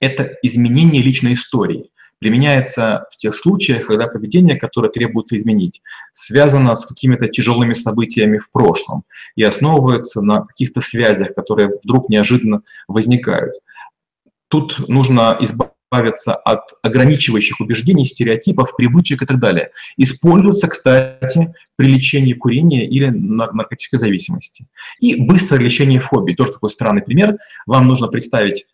это 0.00 0.36
изменение 0.42 1.02
личной 1.02 1.34
истории. 1.34 1.90
Применяется 2.18 3.06
в 3.10 3.16
тех 3.16 3.34
случаях, 3.34 3.86
когда 3.86 4.06
поведение, 4.06 4.56
которое 4.56 4.88
требуется 4.88 5.36
изменить, 5.36 5.82
связано 6.12 6.74
с 6.74 6.86
какими-то 6.86 7.28
тяжелыми 7.28 7.74
событиями 7.74 8.38
в 8.38 8.50
прошлом 8.50 9.04
и 9.36 9.42
основывается 9.42 10.22
на 10.22 10.42
каких-то 10.42 10.80
связях, 10.80 11.34
которые 11.34 11.78
вдруг 11.82 12.08
неожиданно 12.08 12.62
возникают. 12.88 13.54
Тут 14.48 14.88
нужно 14.88 15.36
избавиться 15.40 16.34
от 16.34 16.70
ограничивающих 16.82 17.60
убеждений, 17.60 18.06
стереотипов, 18.06 18.74
привычек 18.76 19.22
и 19.22 19.26
так 19.26 19.38
далее. 19.38 19.70
Используется, 19.96 20.68
кстати, 20.68 21.52
при 21.76 21.88
лечении 21.88 22.32
курения 22.32 22.86
или 22.86 23.08
наркотической 23.08 23.98
зависимости. 23.98 24.66
И 24.98 25.20
быстрое 25.20 25.60
лечение 25.60 26.00
фобий. 26.00 26.34
Тоже 26.34 26.52
такой 26.52 26.70
странный 26.70 27.02
пример. 27.02 27.36
Вам 27.66 27.86
нужно 27.86 28.08
представить 28.08 28.64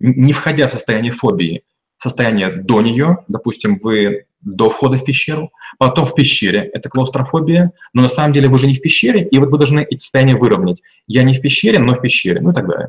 не 0.00 0.32
входя 0.32 0.66
в 0.66 0.72
состояние 0.72 1.12
фобии, 1.12 1.62
состояние 1.98 2.50
до 2.50 2.80
нее, 2.80 3.24
допустим, 3.28 3.78
вы 3.82 4.24
до 4.40 4.70
входа 4.70 4.96
в 4.96 5.04
пещеру, 5.04 5.52
потом 5.78 6.06
в 6.06 6.14
пещере, 6.14 6.70
это 6.72 6.88
клаустрофобия, 6.88 7.72
но 7.92 8.02
на 8.02 8.08
самом 8.08 8.32
деле 8.32 8.48
вы 8.48 8.58
же 8.58 8.66
не 8.66 8.74
в 8.74 8.80
пещере, 8.80 9.26
и 9.30 9.38
вот 9.38 9.50
вы 9.50 9.58
должны 9.58 9.80
эти 9.80 10.00
состояния 10.00 10.34
выровнять. 10.34 10.82
Я 11.06 11.22
не 11.22 11.34
в 11.34 11.42
пещере, 11.42 11.78
но 11.78 11.94
в 11.94 12.00
пещере, 12.00 12.40
ну 12.40 12.52
и 12.52 12.54
так 12.54 12.66
далее. 12.66 12.88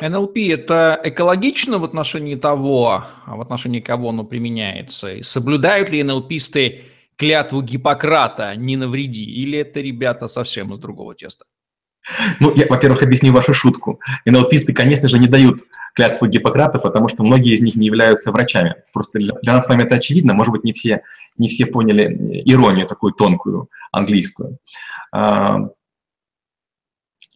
НЛП– 0.00 0.36
это 0.38 0.98
экологично 1.04 1.78
в 1.78 1.84
отношении 1.84 2.34
того, 2.34 3.04
а 3.26 3.36
в 3.36 3.40
отношении 3.42 3.80
кого 3.80 4.08
оно 4.08 4.24
применяется? 4.24 5.12
И 5.12 5.22
соблюдают 5.22 5.90
ли 5.90 6.02
НЛПисты 6.02 6.84
клятву 7.16 7.60
Гиппократа 7.60 8.56
«не 8.56 8.76
навреди» 8.76 9.22
или 9.22 9.58
это 9.58 9.80
ребята 9.80 10.28
совсем 10.28 10.72
из 10.72 10.78
другого 10.78 11.14
теста? 11.14 11.44
Ну, 12.40 12.52
я, 12.54 12.66
во-первых, 12.68 13.02
объясню 13.02 13.32
вашу 13.32 13.54
шутку. 13.54 14.00
НЛПисты, 14.24 14.72
конечно 14.72 15.08
же, 15.08 15.18
не 15.18 15.28
дают 15.28 15.60
клятву 15.94 16.26
Гиппократа, 16.26 16.78
потому 16.78 17.08
что 17.08 17.22
многие 17.22 17.54
из 17.54 17.62
них 17.62 17.76
не 17.76 17.86
являются 17.86 18.32
врачами. 18.32 18.74
Просто 18.92 19.18
для, 19.18 19.34
для 19.42 19.52
нас 19.54 19.66
с 19.66 19.68
вами 19.68 19.84
это 19.84 19.96
очевидно. 19.96 20.34
Может 20.34 20.52
быть, 20.52 20.64
не 20.64 20.72
все, 20.72 21.02
не 21.38 21.48
все 21.48 21.66
поняли 21.66 22.42
иронию 22.44 22.86
такую 22.86 23.12
тонкую, 23.12 23.68
английскую. 23.92 24.58
А, 25.12 25.68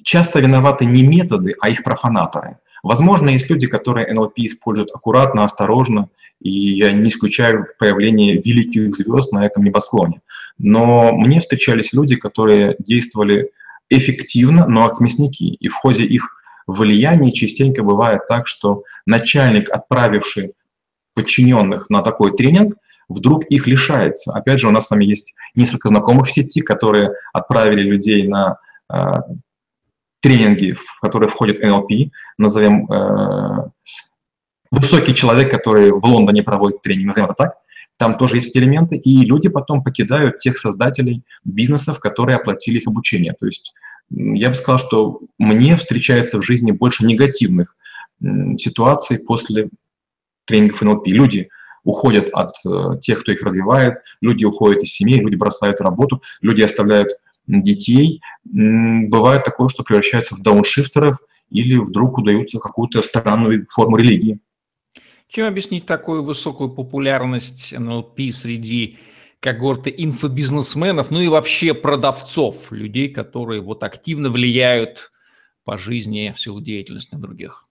часто 0.02 0.40
виноваты 0.40 0.84
не 0.84 1.02
методы, 1.02 1.54
а 1.60 1.68
их 1.68 1.82
профанаторы. 1.82 2.58
Возможно, 2.82 3.30
есть 3.30 3.50
люди, 3.50 3.66
которые 3.66 4.12
НЛП 4.12 4.38
используют 4.38 4.90
аккуратно, 4.94 5.44
осторожно, 5.44 6.08
и 6.40 6.50
я 6.50 6.92
не 6.92 7.08
исключаю 7.08 7.66
появление 7.78 8.34
великих 8.34 8.94
звезд 8.94 9.32
на 9.32 9.44
этом 9.44 9.64
небосклоне. 9.64 10.20
Но 10.58 11.12
мне 11.12 11.40
встречались 11.40 11.92
люди, 11.92 12.16
которые 12.16 12.76
действовали 12.78 13.50
эффективно, 13.90 14.66
но 14.66 14.88
как 14.88 15.00
мясники. 15.00 15.54
И 15.54 15.68
в 15.68 15.74
ходе 15.74 16.04
их 16.04 16.42
влияния 16.66 17.32
частенько 17.32 17.82
бывает 17.82 18.26
так, 18.28 18.46
что 18.46 18.82
начальник, 19.06 19.70
отправивший 19.70 20.54
подчиненных 21.14 21.88
на 21.90 22.02
такой 22.02 22.36
тренинг, 22.36 22.76
вдруг 23.08 23.44
их 23.46 23.66
лишается. 23.66 24.32
Опять 24.32 24.60
же, 24.60 24.68
у 24.68 24.70
нас 24.70 24.86
с 24.86 24.90
вами 24.90 25.04
есть 25.04 25.34
несколько 25.54 25.88
знакомых 25.88 26.26
в 26.26 26.32
сети, 26.32 26.60
которые 26.60 27.12
отправили 27.32 27.82
людей 27.82 28.26
на 28.26 28.58
э, 28.92 28.96
тренинги, 30.20 30.72
в 30.72 31.00
которые 31.00 31.28
входит 31.28 31.62
NLP, 31.64 32.10
назовем 32.36 32.90
э, 32.90 33.70
высокий 34.70 35.14
человек, 35.14 35.50
который 35.50 35.92
в 35.92 36.04
Лондоне 36.04 36.42
проводит 36.42 36.82
тренинг, 36.82 37.08
назовем 37.08 37.26
это 37.26 37.34
так, 37.34 37.54
там 37.96 38.18
тоже 38.18 38.36
есть 38.36 38.56
элементы, 38.56 38.96
и 38.96 39.24
люди 39.24 39.48
потом 39.48 39.82
покидают 39.82 40.38
тех 40.38 40.58
создателей 40.58 41.22
бизнесов, 41.44 41.98
которые 41.98 42.36
оплатили 42.36 42.78
их 42.78 42.86
обучение. 42.86 43.34
То 43.38 43.46
есть 43.46 43.74
я 44.10 44.50
бы 44.50 44.54
сказал, 44.54 44.78
что 44.78 45.20
мне 45.38 45.76
встречается 45.76 46.38
в 46.38 46.42
жизни 46.42 46.70
больше 46.70 47.04
негативных 47.04 47.74
ситуаций 48.58 49.18
после 49.26 49.70
тренингов 50.44 50.82
НЛП. 50.82 51.06
Люди 51.08 51.48
уходят 51.84 52.30
от 52.32 52.52
э, 52.66 52.98
тех, 53.00 53.20
кто 53.20 53.32
их 53.32 53.42
развивает, 53.42 53.98
люди 54.20 54.44
уходят 54.44 54.82
из 54.82 54.92
семей, 54.92 55.20
люди 55.20 55.36
бросают 55.36 55.80
работу, 55.80 56.22
люди 56.40 56.62
оставляют 56.62 57.10
детей. 57.46 58.20
Бывает 58.44 59.44
такое, 59.44 59.68
что 59.68 59.84
превращаются 59.84 60.34
в 60.34 60.42
дауншифтеров 60.42 61.18
или 61.50 61.76
вдруг 61.76 62.18
удаются 62.18 62.58
какую-то 62.58 63.02
странную 63.02 63.66
форму 63.70 63.96
религии. 63.96 64.40
Чем 65.28 65.46
объяснить 65.46 65.86
такую 65.86 66.22
высокую 66.22 66.70
популярность 66.70 67.74
НЛП 67.76 68.20
среди 68.32 68.98
когорты 69.40 69.92
инфобизнесменов, 69.96 71.10
ну 71.10 71.20
и 71.20 71.28
вообще 71.28 71.74
продавцов, 71.74 72.70
людей, 72.70 73.08
которые 73.08 73.60
вот 73.60 73.82
активно 73.82 74.30
влияют 74.30 75.12
по 75.64 75.76
жизни 75.76 76.32
в 76.34 76.40
силу 76.40 76.60
деятельности 76.60 77.14
на 77.14 77.20
других? 77.20 77.66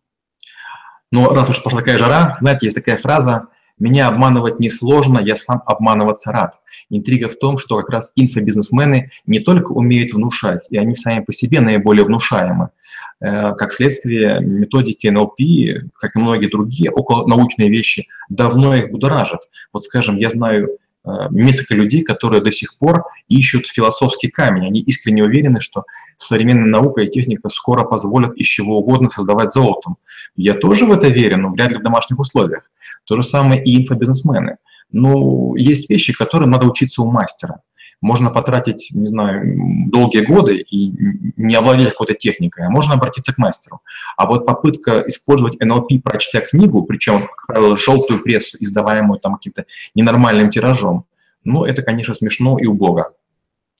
Ну, 1.11 1.29
раз 1.29 1.49
уж 1.49 1.63
пошла 1.63 1.79
такая 1.79 1.97
жара, 1.97 2.35
знаете, 2.39 2.65
есть 2.65 2.75
такая 2.75 2.97
фраза 2.97 3.47
«Меня 3.77 4.07
обманывать 4.07 4.59
несложно, 4.59 5.19
я 5.19 5.35
сам 5.35 5.61
обманываться 5.65 6.31
рад». 6.31 6.61
Интрига 6.89 7.29
в 7.29 7.37
том, 7.37 7.57
что 7.57 7.77
как 7.77 7.89
раз 7.89 8.11
инфобизнесмены 8.15 9.11
не 9.25 9.39
только 9.39 9.71
умеют 9.71 10.13
внушать, 10.13 10.67
и 10.69 10.77
они 10.77 10.95
сами 10.95 11.23
по 11.23 11.31
себе 11.31 11.61
наиболее 11.61 12.05
внушаемы, 12.05 12.69
как 13.19 13.71
следствие, 13.71 14.39
методики 14.41 15.07
НЛП, 15.07 15.89
как 15.95 16.15
и 16.15 16.19
многие 16.19 16.47
другие 16.47 16.91
около 16.91 17.25
научные 17.27 17.69
вещи, 17.69 18.07
давно 18.29 18.75
их 18.75 18.91
будоражат. 18.91 19.41
Вот, 19.71 19.83
скажем, 19.83 20.17
я 20.17 20.29
знаю 20.29 20.77
э, 21.03 21.09
несколько 21.31 21.75
людей, 21.75 22.03
которые 22.03 22.41
до 22.41 22.51
сих 22.51 22.77
пор 22.77 23.05
ищут 23.29 23.67
философский 23.67 24.27
камень. 24.27 24.67
Они 24.67 24.81
искренне 24.81 25.23
уверены, 25.23 25.61
что 25.61 25.85
современная 26.17 26.67
наука 26.67 27.01
и 27.01 27.09
техника 27.09 27.49
скоро 27.49 27.85
позволят 27.85 28.35
из 28.35 28.47
чего 28.47 28.79
угодно 28.79 29.09
создавать 29.09 29.51
золотом. 29.51 29.97
Я 30.35 30.53
тоже 30.53 30.85
в 30.85 30.91
это 30.91 31.07
верю, 31.07 31.37
но 31.37 31.51
вряд 31.51 31.71
ли 31.71 31.77
в 31.77 31.83
домашних 31.83 32.19
условиях. 32.19 32.69
То 33.05 33.15
же 33.15 33.23
самое 33.23 33.63
и 33.63 33.81
инфобизнесмены. 33.81 34.57
Ну, 34.91 35.55
есть 35.55 35.89
вещи, 35.89 36.13
которые 36.13 36.49
надо 36.49 36.67
учиться 36.67 37.01
у 37.01 37.11
мастера. 37.11 37.61
Можно 38.01 38.29
потратить, 38.29 38.89
не 38.91 39.05
знаю, 39.05 39.89
долгие 39.89 40.25
годы 40.25 40.57
и 40.57 40.93
не 41.37 41.55
овладеть 41.55 41.89
какой-то 41.89 42.13
техникой, 42.13 42.65
а 42.65 42.69
можно 42.69 42.93
обратиться 42.93 43.33
к 43.33 43.37
мастеру. 43.37 43.81
А 44.17 44.25
вот 44.25 44.45
попытка 44.45 45.03
использовать 45.07 45.61
NLP, 45.61 46.01
прочтя 46.03 46.41
книгу, 46.41 46.83
причем, 46.83 47.27
как 47.27 47.47
правило, 47.47 47.77
желтую 47.77 48.21
прессу, 48.21 48.57
издаваемую 48.59 49.19
там 49.19 49.35
каким-то 49.35 49.65
ненормальным 49.95 50.49
тиражом, 50.49 51.05
ну, 51.43 51.63
это, 51.63 51.83
конечно, 51.83 52.13
смешно 52.13 52.57
и 52.57 52.65
убого. 52.65 53.13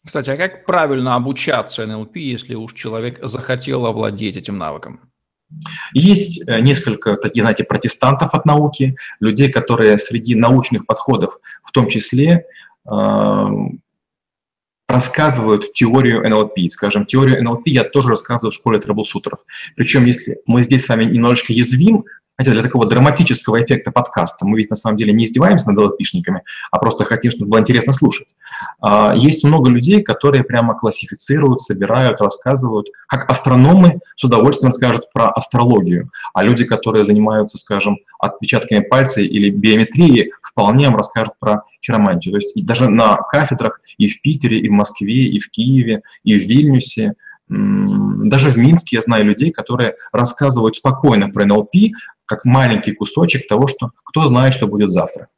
Кстати, 0.06 0.30
а 0.30 0.38
как 0.38 0.66
правильно 0.66 1.16
обучаться 1.16 1.84
NLP, 1.84 2.20
если 2.20 2.54
уж 2.54 2.74
человек 2.74 3.20
захотел 3.24 3.86
овладеть 3.88 4.38
этим 4.38 4.58
навыком? 4.58 5.00
Есть 5.94 6.48
э, 6.48 6.60
несколько 6.60 7.18
таких, 7.18 7.44
знаете, 7.44 7.64
протестантов 7.64 8.34
от 8.34 8.46
науки, 8.46 8.96
людей, 9.20 9.52
которые 9.52 9.98
среди 9.98 10.36
научных 10.36 10.86
подходов, 10.86 11.40
в 11.64 11.72
том 11.72 11.88
числе, 11.88 12.46
э, 12.86 13.48
рассказывают 14.88 15.74
теорию 15.74 16.26
NLP. 16.26 16.70
Скажем, 16.70 17.06
теорию 17.06 17.42
NLP 17.44 17.64
я 17.66 17.84
тоже 17.84 18.10
рассказываю 18.10 18.52
в 18.52 18.56
школе 18.56 18.80
трэблшутеров. 18.80 19.40
Причем, 19.76 20.06
если 20.06 20.40
мы 20.46 20.64
здесь 20.64 20.86
с 20.86 20.90
вами 20.90 21.06
немножечко 21.06 21.54
язвим, 21.54 22.06
Хотя 22.38 22.52
для 22.52 22.64
такого 22.64 22.86
драматического 22.86 23.64
эффекта 23.64 23.92
подкаста 23.92 24.46
мы 24.46 24.58
ведь 24.58 24.70
на 24.70 24.76
самом 24.76 24.98
деле 24.98 25.14
не 25.14 25.26
издеваемся 25.26 25.70
над 25.70 25.80
латышниками, 25.80 26.44
а 26.72 26.80
просто 26.80 27.06
хотим, 27.06 27.32
чтобы 27.32 27.50
было 27.50 27.60
интересно 27.60 27.94
слушать. 27.94 28.36
А, 28.82 29.14
есть 29.16 29.44
много 29.44 29.70
людей, 29.70 30.02
которые 30.02 30.44
прямо 30.44 30.78
классифицируют, 30.78 31.62
собирают, 31.62 32.20
рассказывают, 32.20 32.88
как 33.08 33.30
астрономы 33.30 34.00
с 34.16 34.24
удовольствием 34.24 34.74
скажут 34.74 35.12
про 35.14 35.30
астрологию, 35.30 36.12
а 36.34 36.44
люди, 36.44 36.66
которые 36.66 37.06
занимаются, 37.06 37.58
скажем, 37.58 38.00
отпечатками 38.20 38.80
пальца 38.80 39.22
или 39.22 39.50
биометрией, 39.50 40.32
вполне 40.42 40.88
вам 40.88 40.98
расскажут 40.98 41.34
про 41.40 41.64
хиромантию. 41.86 42.34
То 42.34 42.38
есть 42.38 42.66
даже 42.66 42.90
на 42.90 43.16
кафедрах 43.16 43.80
и 43.98 44.10
в 44.10 44.22
Питере, 44.22 44.60
и 44.60 44.68
в 44.68 44.72
Москве, 44.72 45.26
и 45.26 45.40
в 45.40 45.50
Киеве, 45.50 46.02
и 46.24 46.38
в 46.38 46.42
Вильнюсе 46.44 47.14
даже 47.48 48.50
в 48.50 48.58
Минске 48.58 48.96
я 48.96 49.02
знаю 49.02 49.26
людей, 49.26 49.52
которые 49.52 49.96
рассказывают 50.12 50.78
спокойно 50.78 51.30
про 51.30 51.46
НЛП, 51.46 51.76
как 52.26 52.46
маленький 52.46 52.94
кусочек 52.94 53.48
того, 53.48 53.68
что 53.68 53.92
кто 54.04 54.26
знает, 54.26 54.54
что 54.54 54.68
будет 54.68 54.92
завтра. 54.92 55.30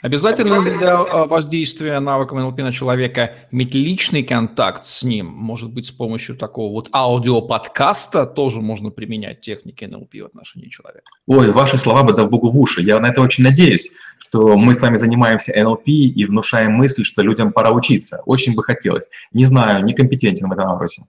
Обязательно 0.00 0.60
ли 0.60 0.76
для 0.76 0.98
а, 0.98 1.26
воздействия 1.26 1.98
навыком 2.00 2.38
НЛП 2.40 2.58
на 2.58 2.72
человека 2.72 3.34
иметь 3.50 3.74
личный 3.74 4.22
контакт 4.22 4.84
с 4.84 5.02
ним? 5.02 5.26
Может 5.26 5.72
быть, 5.72 5.86
с 5.86 5.90
помощью 5.90 6.36
такого 6.36 6.72
вот 6.72 6.88
аудиоподкаста 6.92 8.26
тоже 8.26 8.60
можно 8.60 8.90
применять 8.90 9.40
техники 9.40 9.84
НЛП 9.84 10.14
в 10.14 10.26
отношении 10.26 10.68
человека? 10.68 11.04
Ой, 11.26 11.52
ваши 11.52 11.78
слова 11.78 12.02
бы 12.02 12.14
да 12.14 12.24
богу 12.24 12.50
в 12.50 12.58
уши. 12.58 12.82
Я 12.82 12.98
на 12.98 13.06
это 13.06 13.20
очень 13.20 13.44
надеюсь, 13.44 13.90
что 14.18 14.56
мы 14.56 14.74
с 14.74 14.82
вами 14.82 14.96
занимаемся 14.96 15.52
НЛП 15.56 15.86
и 15.86 16.24
внушаем 16.26 16.72
мысль, 16.72 17.04
что 17.04 17.22
людям 17.22 17.52
пора 17.52 17.70
учиться. 17.70 18.22
Очень 18.26 18.54
бы 18.54 18.64
хотелось. 18.64 19.08
Не 19.32 19.44
знаю, 19.44 19.84
некомпетентен 19.84 20.48
в 20.48 20.52
этом 20.52 20.68
вопросе. 20.68 21.02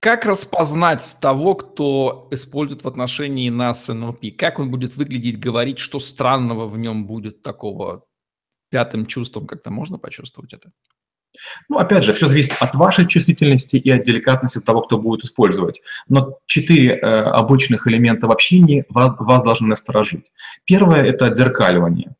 Как 0.00 0.24
распознать 0.24 1.16
того, 1.20 1.56
кто 1.56 2.28
использует 2.30 2.84
в 2.84 2.88
отношении 2.88 3.50
нас 3.50 3.88
НЛП? 3.88 4.26
Как 4.36 4.60
он 4.60 4.70
будет 4.70 4.96
выглядеть, 4.96 5.40
говорить, 5.40 5.78
что 5.78 5.98
странного 5.98 6.68
в 6.68 6.78
нем 6.78 7.06
будет 7.06 7.42
такого 7.42 8.06
пятым 8.70 9.06
чувством? 9.06 9.46
Как-то 9.46 9.70
можно 9.70 9.98
почувствовать 9.98 10.52
это? 10.52 10.70
Ну, 11.68 11.78
опять 11.78 12.04
же, 12.04 12.12
все 12.12 12.26
зависит 12.26 12.54
от 12.60 12.74
вашей 12.74 13.06
чувствительности 13.06 13.76
и 13.76 13.90
от 13.90 14.02
деликатности 14.04 14.60
того, 14.60 14.82
кто 14.82 14.98
будет 14.98 15.24
использовать. 15.24 15.80
Но 16.08 16.38
четыре 16.46 16.94
э, 16.94 16.98
обычных 16.98 17.86
элемента 17.86 18.26
в 18.26 18.32
общении 18.32 18.84
вас, 18.88 19.12
вас 19.18 19.42
должны 19.42 19.68
насторожить. 19.68 20.32
Первое– 20.64 21.02
это 21.04 21.26
отзеркаливание, 21.26 22.14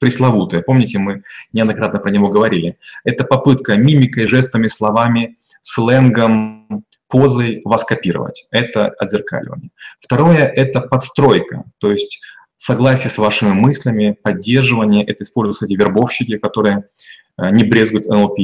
пресловутое. 0.00 0.62
Помните, 0.62 0.98
мы 0.98 1.22
неоднократно 1.52 1.98
про 1.98 2.10
него 2.10 2.28
говорили. 2.28 2.78
Это 3.04 3.24
попытка 3.24 3.76
мимикой, 3.76 4.26
жестами, 4.26 4.68
словами, 4.68 5.36
сленгом, 5.60 6.84
позой 7.08 7.60
вас 7.64 7.84
копировать. 7.84 8.46
Это 8.50 8.88
отзеркаливание. 8.88 9.70
Второе– 10.00 10.44
это 10.56 10.80
подстройка, 10.80 11.64
то 11.78 11.90
есть 11.90 12.20
согласие 12.56 13.10
с 13.10 13.18
вашими 13.18 13.52
мыслями, 13.52 14.16
поддерживание. 14.22 15.04
Это 15.04 15.24
используют, 15.24 15.56
кстати, 15.56 15.74
вербовщики, 15.74 16.38
которые 16.38 16.84
не 17.38 17.64
брезгуют 17.64 18.06
НЛП. 18.06 18.38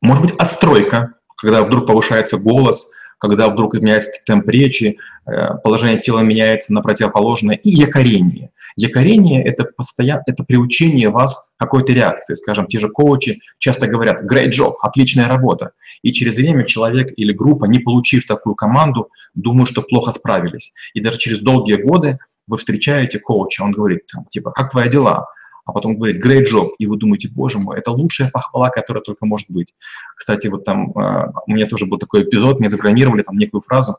Может 0.00 0.24
быть, 0.24 0.34
отстройка, 0.38 1.14
когда 1.36 1.62
вдруг 1.62 1.86
повышается 1.86 2.38
голос, 2.38 2.92
когда 3.18 3.48
вдруг 3.48 3.74
меняется 3.74 4.10
темп 4.24 4.48
речи, 4.48 4.96
э, 5.26 5.54
положение 5.62 6.00
тела 6.00 6.20
меняется 6.20 6.72
на 6.72 6.82
противоположное, 6.82 7.56
и 7.56 7.70
якорение. 7.70 8.50
Якорение– 8.76 9.44
это, 9.44 9.64
постоянно, 9.64 10.22
это 10.26 10.44
приучение 10.44 11.10
вас 11.10 11.52
какой-то 11.56 11.92
реакции. 11.92 12.34
Скажем, 12.34 12.68
те 12.68 12.78
же 12.78 12.88
коучи 12.88 13.40
часто 13.58 13.88
говорят 13.88 14.22
«great 14.22 14.50
job», 14.50 14.74
«отличная 14.82 15.26
работа». 15.26 15.72
И 16.02 16.12
через 16.12 16.36
время 16.36 16.64
человек 16.64 17.12
или 17.16 17.32
группа, 17.32 17.64
не 17.64 17.80
получив 17.80 18.26
такую 18.26 18.54
команду, 18.54 19.08
думают, 19.34 19.70
что 19.70 19.82
плохо 19.82 20.12
справились. 20.12 20.72
И 20.94 21.00
даже 21.00 21.18
через 21.18 21.40
долгие 21.40 21.82
годы 21.82 22.18
вы 22.46 22.56
встречаете 22.56 23.18
коуча, 23.18 23.62
он 23.62 23.72
говорит, 23.72 24.06
там, 24.06 24.26
типа, 24.26 24.52
как 24.52 24.70
твои 24.70 24.88
дела? 24.88 25.26
А 25.68 25.72
потом 25.72 25.98
говорит, 25.98 26.24
great 26.24 26.46
job, 26.50 26.70
и 26.78 26.86
вы 26.86 26.96
думаете, 26.96 27.28
боже 27.28 27.58
мой, 27.58 27.78
это 27.78 27.90
лучшая 27.90 28.30
похвала, 28.30 28.70
которая 28.70 29.02
только 29.02 29.26
может 29.26 29.50
быть. 29.50 29.74
Кстати, 30.16 30.46
вот 30.46 30.64
там 30.64 30.92
э, 30.92 31.32
у 31.46 31.52
меня 31.52 31.66
тоже 31.66 31.84
был 31.84 31.98
такой 31.98 32.22
эпизод, 32.22 32.58
мне 32.58 32.70
запрограммировали 32.70 33.22
там 33.22 33.36
некую 33.36 33.60
фразу, 33.60 33.98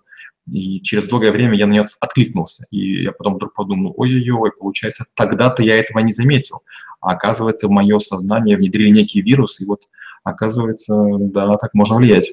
и 0.51 0.81
через 0.81 1.07
долгое 1.07 1.31
время 1.31 1.55
я 1.55 1.67
на 1.67 1.73
нее 1.73 1.85
откликнулся. 1.99 2.65
И 2.71 3.03
я 3.03 3.11
потом 3.11 3.35
вдруг 3.35 3.53
подумал, 3.53 3.93
ой-ой-ой, 3.95 4.51
получается, 4.59 5.05
тогда-то 5.13 5.61
я 5.61 5.77
этого 5.77 5.99
не 5.99 6.11
заметил. 6.11 6.55
А 7.01 7.11
оказывается, 7.11 7.67
в 7.67 7.71
мое 7.71 7.99
сознание 7.99 8.57
внедрили 8.57 8.89
некий 8.89 9.21
вирус, 9.21 9.61
и 9.61 9.65
вот 9.65 9.83
оказывается, 10.23 11.05
да, 11.19 11.55
так 11.57 11.75
можно 11.75 11.97
влиять. 11.97 12.31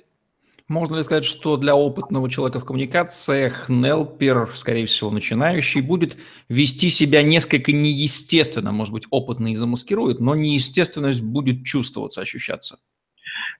Можно 0.68 0.96
ли 0.96 1.04
сказать, 1.04 1.24
что 1.24 1.56
для 1.56 1.76
опытного 1.76 2.28
человека 2.28 2.58
в 2.58 2.64
коммуникациях 2.64 3.68
Нелпер, 3.68 4.50
скорее 4.56 4.86
всего, 4.86 5.12
начинающий, 5.12 5.80
будет 5.80 6.16
вести 6.48 6.90
себя 6.90 7.22
несколько 7.22 7.70
неестественно, 7.70 8.72
может 8.72 8.92
быть, 8.92 9.04
опытно 9.10 9.52
и 9.52 9.56
замаскирует, 9.56 10.18
но 10.18 10.34
неестественность 10.34 11.20
будет 11.20 11.64
чувствоваться, 11.64 12.20
ощущаться? 12.20 12.78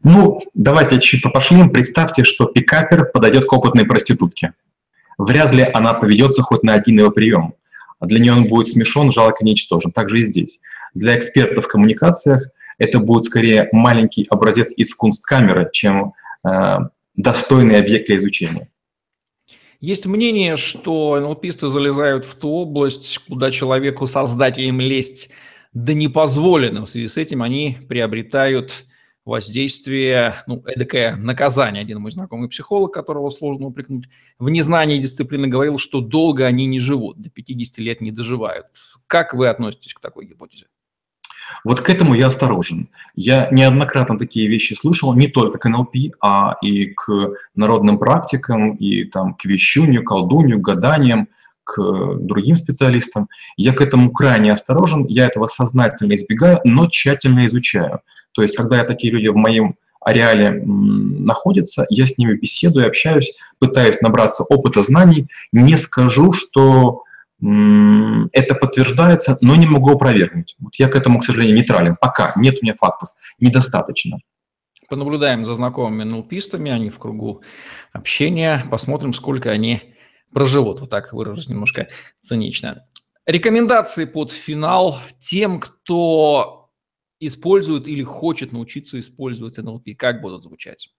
Ну, 0.03 0.41
давайте 0.55 0.99
чуть 0.99 1.23
попошлим. 1.23 1.71
Представьте, 1.71 2.25
что 2.25 2.47
пикапер 2.47 3.11
подойдет 3.13 3.47
к 3.47 3.53
опытной 3.53 3.85
проститутке. 3.85 4.55
Вряд 5.17 5.55
ли 5.55 5.63
она 5.63 5.95
поведется 5.95 6.43
хоть 6.43 6.65
на 6.65 6.75
один 6.75 6.99
его 6.99 7.13
прием. 7.13 7.55
Для 8.01 8.19
нее 8.19 8.33
он 8.33 8.49
будет 8.49 8.67
смешон, 8.67 9.13
жалок 9.13 9.41
и 9.43 9.45
ничтожен. 9.45 9.93
Так 9.93 10.11
же 10.11 10.21
и 10.21 10.25
здесь. 10.25 10.61
Для 10.95 11.17
экспертов 11.17 11.67
в 11.67 11.69
коммуникациях 11.69 12.49
это 12.79 12.99
будет 12.99 13.25
скорее 13.25 13.69
маленький 13.71 14.27
образец 14.29 14.73
из 14.77 14.95
кунсткамеры, 14.95 15.71
чем 15.73 16.13
э, 16.45 16.79
достойный 17.17 17.79
объект 17.79 18.07
для 18.07 18.17
изучения. 18.17 18.71
Есть 19.81 20.07
мнение, 20.07 20.57
что 20.57 21.19
НЛПисты 21.21 21.69
залезают 21.69 22.25
в 22.25 22.35
ту 22.35 22.49
область, 22.49 23.19
куда 23.29 23.51
человеку, 23.51 24.07
создателям 24.07 24.81
лезть 24.81 25.31
да 25.73 25.93
не 25.93 26.09
позволено. 26.09 26.87
В 26.87 26.91
связи 26.91 27.09
с 27.09 27.19
этим 27.19 27.43
они 27.43 27.77
приобретают 27.87 28.87
воздействие, 29.27 30.37
ну, 30.47 30.63
эдакое 30.65 31.17
наказание. 31.17 31.83
Один 31.83 32.01
мой 32.01 32.13
знакомый 32.13 32.49
психолог, 32.49 32.95
которого 32.95 33.29
сложно 33.29 33.67
упрекнуть, 33.67 34.09
в 34.39 34.49
незнании 34.49 34.99
дисциплины 34.99 35.49
говорил, 35.49 35.79
что 35.79 36.01
долго 36.01 36.47
они 36.47 36.65
не 36.65 36.79
живут, 36.79 37.21
до 37.21 37.29
50 37.29 37.79
лет 37.79 38.01
не 38.01 38.13
доживают. 38.13 38.67
Как 39.07 39.35
вы 39.35 39.49
относитесь 39.49 39.93
к 39.93 40.01
такой 40.01 40.27
гипотезе? 40.27 40.67
Вот 41.65 41.81
к 41.81 41.91
этому 41.91 42.15
я 42.15 42.29
осторожен. 42.29 42.89
Я 43.15 43.49
неоднократно 43.51 44.19
такие 44.19 44.49
вещи 44.49 44.75
слышал, 44.75 45.15
не 45.15 45.29
только 45.29 45.59
к 45.59 45.69
НЛП, 45.69 45.97
а 46.21 46.57
и 46.63 46.87
к 46.87 47.35
народным 47.55 47.99
практикам, 47.99 48.75
и 48.75 49.05
там, 49.05 49.35
к 49.35 49.45
вещунью, 49.45 50.05
колдунью, 50.05 50.61
гаданиям, 50.61 51.29
к 51.65 52.15
другим 52.21 52.57
специалистам. 52.57 53.29
Я 53.57 53.73
к 53.73 53.81
этому 53.81 54.13
крайне 54.13 54.53
осторожен, 54.53 55.05
я 55.07 55.27
этого 55.27 55.47
сознательно 55.47 56.15
избегаю, 56.15 56.61
но 56.65 56.87
тщательно 56.89 57.45
изучаю. 57.47 58.01
То 58.33 58.43
есть, 58.43 58.57
когда 58.57 58.85
такие 58.85 59.13
люди 59.13 59.29
в 59.29 59.37
моем 59.37 59.75
ареале 60.01 60.63
находятся, 60.65 61.85
я 61.91 62.07
с 62.07 62.17
ними 62.17 62.35
беседую, 62.35 62.87
общаюсь, 62.87 63.37
пытаюсь 63.59 64.01
набраться 64.01 64.45
опыта, 64.45 64.83
знаний, 64.83 65.27
не 65.53 65.77
скажу, 65.77 66.33
что 66.33 67.03
это 67.41 68.55
подтверждается, 68.55 69.37
но 69.41 69.57
не 69.57 69.67
могу 69.67 69.91
опровергнуть. 69.91 70.57
Вот 70.59 70.75
я 70.77 70.89
к 70.89 70.97
этому, 70.97 71.21
к 71.21 71.25
сожалению, 71.25 71.57
нейтрален. 71.57 71.97
Пока 72.01 72.33
нет 72.37 72.57
у 72.61 72.65
меня 72.65 72.75
фактов. 72.75 73.11
Недостаточно. 73.41 74.19
Понаблюдаем 74.89 75.45
за 75.45 75.55
знакомыми 75.55 76.05
НЛПистами, 76.05 76.71
они 76.71 76.91
в 76.91 76.99
кругу 76.99 77.43
общения, 77.93 78.65
посмотрим, 78.71 79.13
сколько 79.13 79.51
они 79.51 79.95
проживут. 80.33 80.81
Вот 80.81 80.91
так 80.91 81.13
выражусь 81.13 81.49
немножко 81.49 81.89
цинично. 82.21 82.87
Рекомендации 83.27 84.05
под 84.05 84.31
финал 84.31 84.99
тем, 85.19 85.59
кто 85.59 86.71
использует 87.19 87.89
или 87.89 88.03
хочет 88.03 88.53
научиться 88.53 89.01
использовать 89.01 89.59
НЛП. 89.59 89.89
Как 89.99 90.21
будут 90.21 90.45
звучать? 90.45 90.91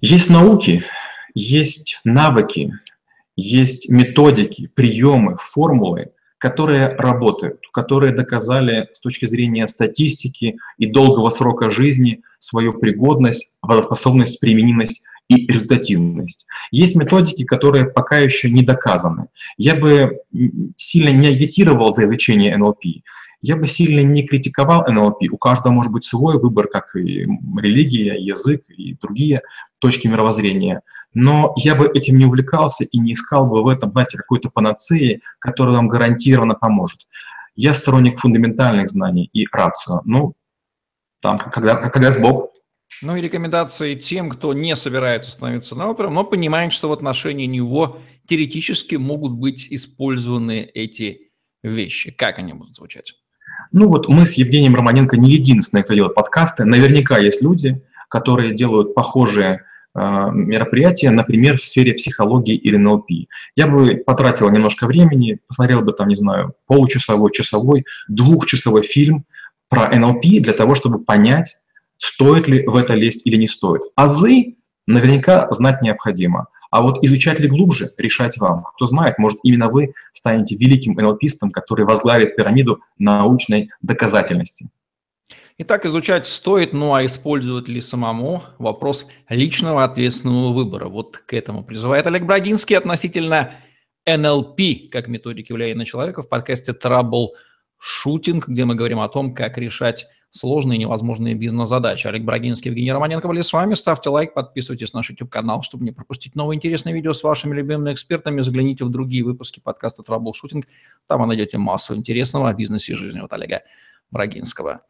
Есть 0.00 0.30
науки, 0.30 0.84
есть 1.34 2.00
навыки, 2.04 2.72
есть 3.38 3.88
методики, 3.88 4.68
приемы, 4.74 5.36
формулы, 5.40 6.10
которые 6.38 6.88
работают, 6.88 7.60
которые 7.72 8.12
доказали 8.12 8.88
с 8.92 9.00
точки 9.00 9.26
зрения 9.26 9.68
статистики 9.68 10.58
и 10.76 10.86
долгого 10.86 11.30
срока 11.30 11.70
жизни 11.70 12.22
свою 12.40 12.74
пригодность, 12.74 13.58
способность, 13.82 14.40
применимость 14.40 15.04
и 15.28 15.46
результативность. 15.46 16.46
Есть 16.72 16.96
методики, 16.96 17.44
которые 17.44 17.84
пока 17.84 18.18
еще 18.18 18.50
не 18.50 18.64
доказаны. 18.64 19.26
Я 19.56 19.76
бы 19.76 20.18
сильно 20.76 21.10
не 21.10 21.28
агитировал 21.28 21.94
за 21.94 22.06
изучение 22.06 22.56
НЛП. 22.56 22.82
Я 23.40 23.56
бы 23.56 23.68
сильно 23.68 24.00
не 24.00 24.26
критиковал 24.26 24.84
НЛП. 24.88 25.22
У 25.30 25.38
каждого 25.38 25.72
может 25.72 25.92
быть 25.92 26.04
свой 26.04 26.38
выбор, 26.40 26.66
как 26.66 26.96
и 26.96 27.24
религия, 27.60 28.16
язык 28.16 28.62
и 28.68 28.94
другие 28.94 29.42
точки 29.80 30.08
мировоззрения. 30.08 30.82
Но 31.14 31.54
я 31.56 31.76
бы 31.76 31.86
этим 31.86 32.18
не 32.18 32.24
увлекался 32.24 32.84
и 32.84 32.98
не 32.98 33.12
искал 33.12 33.46
бы 33.46 33.62
в 33.62 33.68
этом, 33.68 33.92
знаете, 33.92 34.18
какой-то 34.18 34.50
панацеи, 34.50 35.22
которая 35.38 35.76
вам 35.76 35.88
гарантированно 35.88 36.54
поможет. 36.54 37.06
Я 37.54 37.74
сторонник 37.74 38.18
фундаментальных 38.18 38.88
знаний 38.88 39.30
и 39.32 39.46
рацио. 39.52 40.00
Ну, 40.04 40.34
там, 41.20 41.38
когда, 41.38 41.76
когда 41.76 42.12
с 42.12 42.18
Бог. 42.18 42.50
Ну 43.02 43.16
и 43.16 43.20
рекомендации 43.20 43.94
тем, 43.94 44.30
кто 44.30 44.52
не 44.52 44.74
собирается 44.74 45.30
становиться 45.30 45.76
новопером, 45.76 46.14
но 46.14 46.24
понимает, 46.24 46.72
что 46.72 46.88
в 46.88 46.92
отношении 46.92 47.46
него 47.46 47.98
теоретически 48.26 48.96
могут 48.96 49.32
быть 49.32 49.72
использованы 49.72 50.62
эти 50.74 51.30
вещи. 51.62 52.10
Как 52.10 52.38
они 52.38 52.52
будут 52.52 52.76
звучать? 52.76 53.14
Ну 53.72 53.88
вот 53.88 54.08
мы 54.08 54.24
с 54.24 54.34
Евгением 54.34 54.74
Романенко 54.74 55.16
не 55.16 55.30
единственные, 55.30 55.84
кто 55.84 55.94
делает 55.94 56.14
подкасты. 56.14 56.64
Наверняка 56.64 57.18
есть 57.18 57.42
люди, 57.42 57.80
которые 58.08 58.54
делают 58.54 58.94
похожие 58.94 59.62
э, 59.94 60.00
мероприятия, 60.32 61.10
например, 61.10 61.58
в 61.58 61.62
сфере 61.62 61.94
психологии 61.94 62.54
или 62.54 62.76
НЛП. 62.76 63.10
Я 63.56 63.66
бы 63.66 63.96
потратил 63.96 64.50
немножко 64.50 64.86
времени, 64.86 65.40
посмотрел 65.46 65.82
бы 65.82 65.92
там, 65.92 66.08
не 66.08 66.16
знаю, 66.16 66.54
получасовой, 66.66 67.30
часовой, 67.32 67.84
двухчасовой 68.08 68.82
фильм 68.82 69.24
про 69.68 69.94
НЛП 69.96 70.22
для 70.22 70.52
того, 70.52 70.74
чтобы 70.74 71.04
понять, 71.04 71.54
стоит 71.98 72.48
ли 72.48 72.66
в 72.66 72.76
это 72.76 72.94
лезть 72.94 73.26
или 73.26 73.36
не 73.36 73.48
стоит. 73.48 73.82
Азы 73.96 74.57
наверняка 74.88 75.46
знать 75.52 75.82
необходимо. 75.82 76.48
А 76.70 76.82
вот 76.82 77.04
изучать 77.04 77.38
ли 77.40 77.48
глубже, 77.48 77.90
решать 77.98 78.38
вам. 78.38 78.64
Кто 78.74 78.86
знает, 78.86 79.18
может, 79.18 79.38
именно 79.42 79.68
вы 79.68 79.92
станете 80.12 80.56
великим 80.56 80.94
НЛПистом, 80.94 81.50
который 81.50 81.84
возглавит 81.84 82.36
пирамиду 82.36 82.80
научной 82.98 83.70
доказательности. 83.82 84.68
Итак, 85.58 85.84
изучать 85.86 86.26
стоит, 86.26 86.72
ну 86.72 86.94
а 86.94 87.04
использовать 87.04 87.68
ли 87.68 87.80
самому– 87.80 88.42
вопрос 88.58 89.06
личного 89.28 89.84
ответственного 89.84 90.52
выбора. 90.52 90.88
Вот 90.88 91.18
к 91.18 91.34
этому 91.34 91.64
призывает 91.64 92.06
Олег 92.06 92.24
Брагинский 92.24 92.76
относительно 92.76 93.50
НЛП 94.06 94.60
как 94.90 95.08
методики 95.08 95.52
влияния 95.52 95.74
на 95.74 95.84
человека 95.84 96.22
в 96.22 96.28
подкасте 96.28 96.72
Trouble 96.72 97.28
Shooting, 97.78 98.42
где 98.46 98.64
мы 98.64 98.74
говорим 98.74 99.00
о 99.00 99.08
том, 99.08 99.34
как 99.34 99.58
решать 99.58 100.06
сложные 100.30 100.78
невозможные 100.78 101.34
бизнес-задачи. 101.34 102.06
Олег 102.06 102.22
Брагинский, 102.22 102.70
Евгений 102.70 102.92
Романенко 102.92 103.28
были 103.28 103.40
с 103.40 103.52
вами. 103.52 103.74
Ставьте 103.74 104.10
лайк, 104.10 104.34
подписывайтесь 104.34 104.92
на 104.92 104.98
наш 104.98 105.10
YouTube-канал, 105.10 105.62
чтобы 105.62 105.84
не 105.84 105.92
пропустить 105.92 106.34
новые 106.34 106.56
интересные 106.56 106.94
видео 106.94 107.12
с 107.12 107.22
вашими 107.22 107.54
любимыми 107.54 107.92
экспертами. 107.92 108.40
Загляните 108.42 108.84
в 108.84 108.90
другие 108.90 109.24
выпуски 109.24 109.60
подкаста 109.60 110.02
«Траблшутинг». 110.02 110.66
Там 111.06 111.20
вы 111.20 111.26
найдете 111.26 111.58
массу 111.58 111.94
интересного 111.94 112.48
о 112.48 112.54
бизнесе 112.54 112.92
и 112.92 112.96
жизни 112.96 113.20
от 113.20 113.32
Олега 113.32 113.62
Брагинского. 114.10 114.82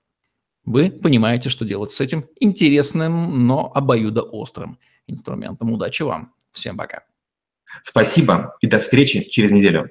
Вы 0.64 0.90
понимаете, 0.90 1.48
что 1.48 1.64
делать 1.64 1.90
с 1.90 2.00
этим 2.00 2.26
интересным, 2.40 3.46
но 3.46 3.72
обоюдоострым 3.74 4.78
инструментом. 5.06 5.72
Удачи 5.72 6.02
вам. 6.02 6.34
Всем 6.52 6.76
пока. 6.76 7.04
Спасибо 7.82 8.56
и 8.60 8.66
до 8.66 8.78
встречи 8.78 9.28
через 9.28 9.50
неделю. 9.50 9.90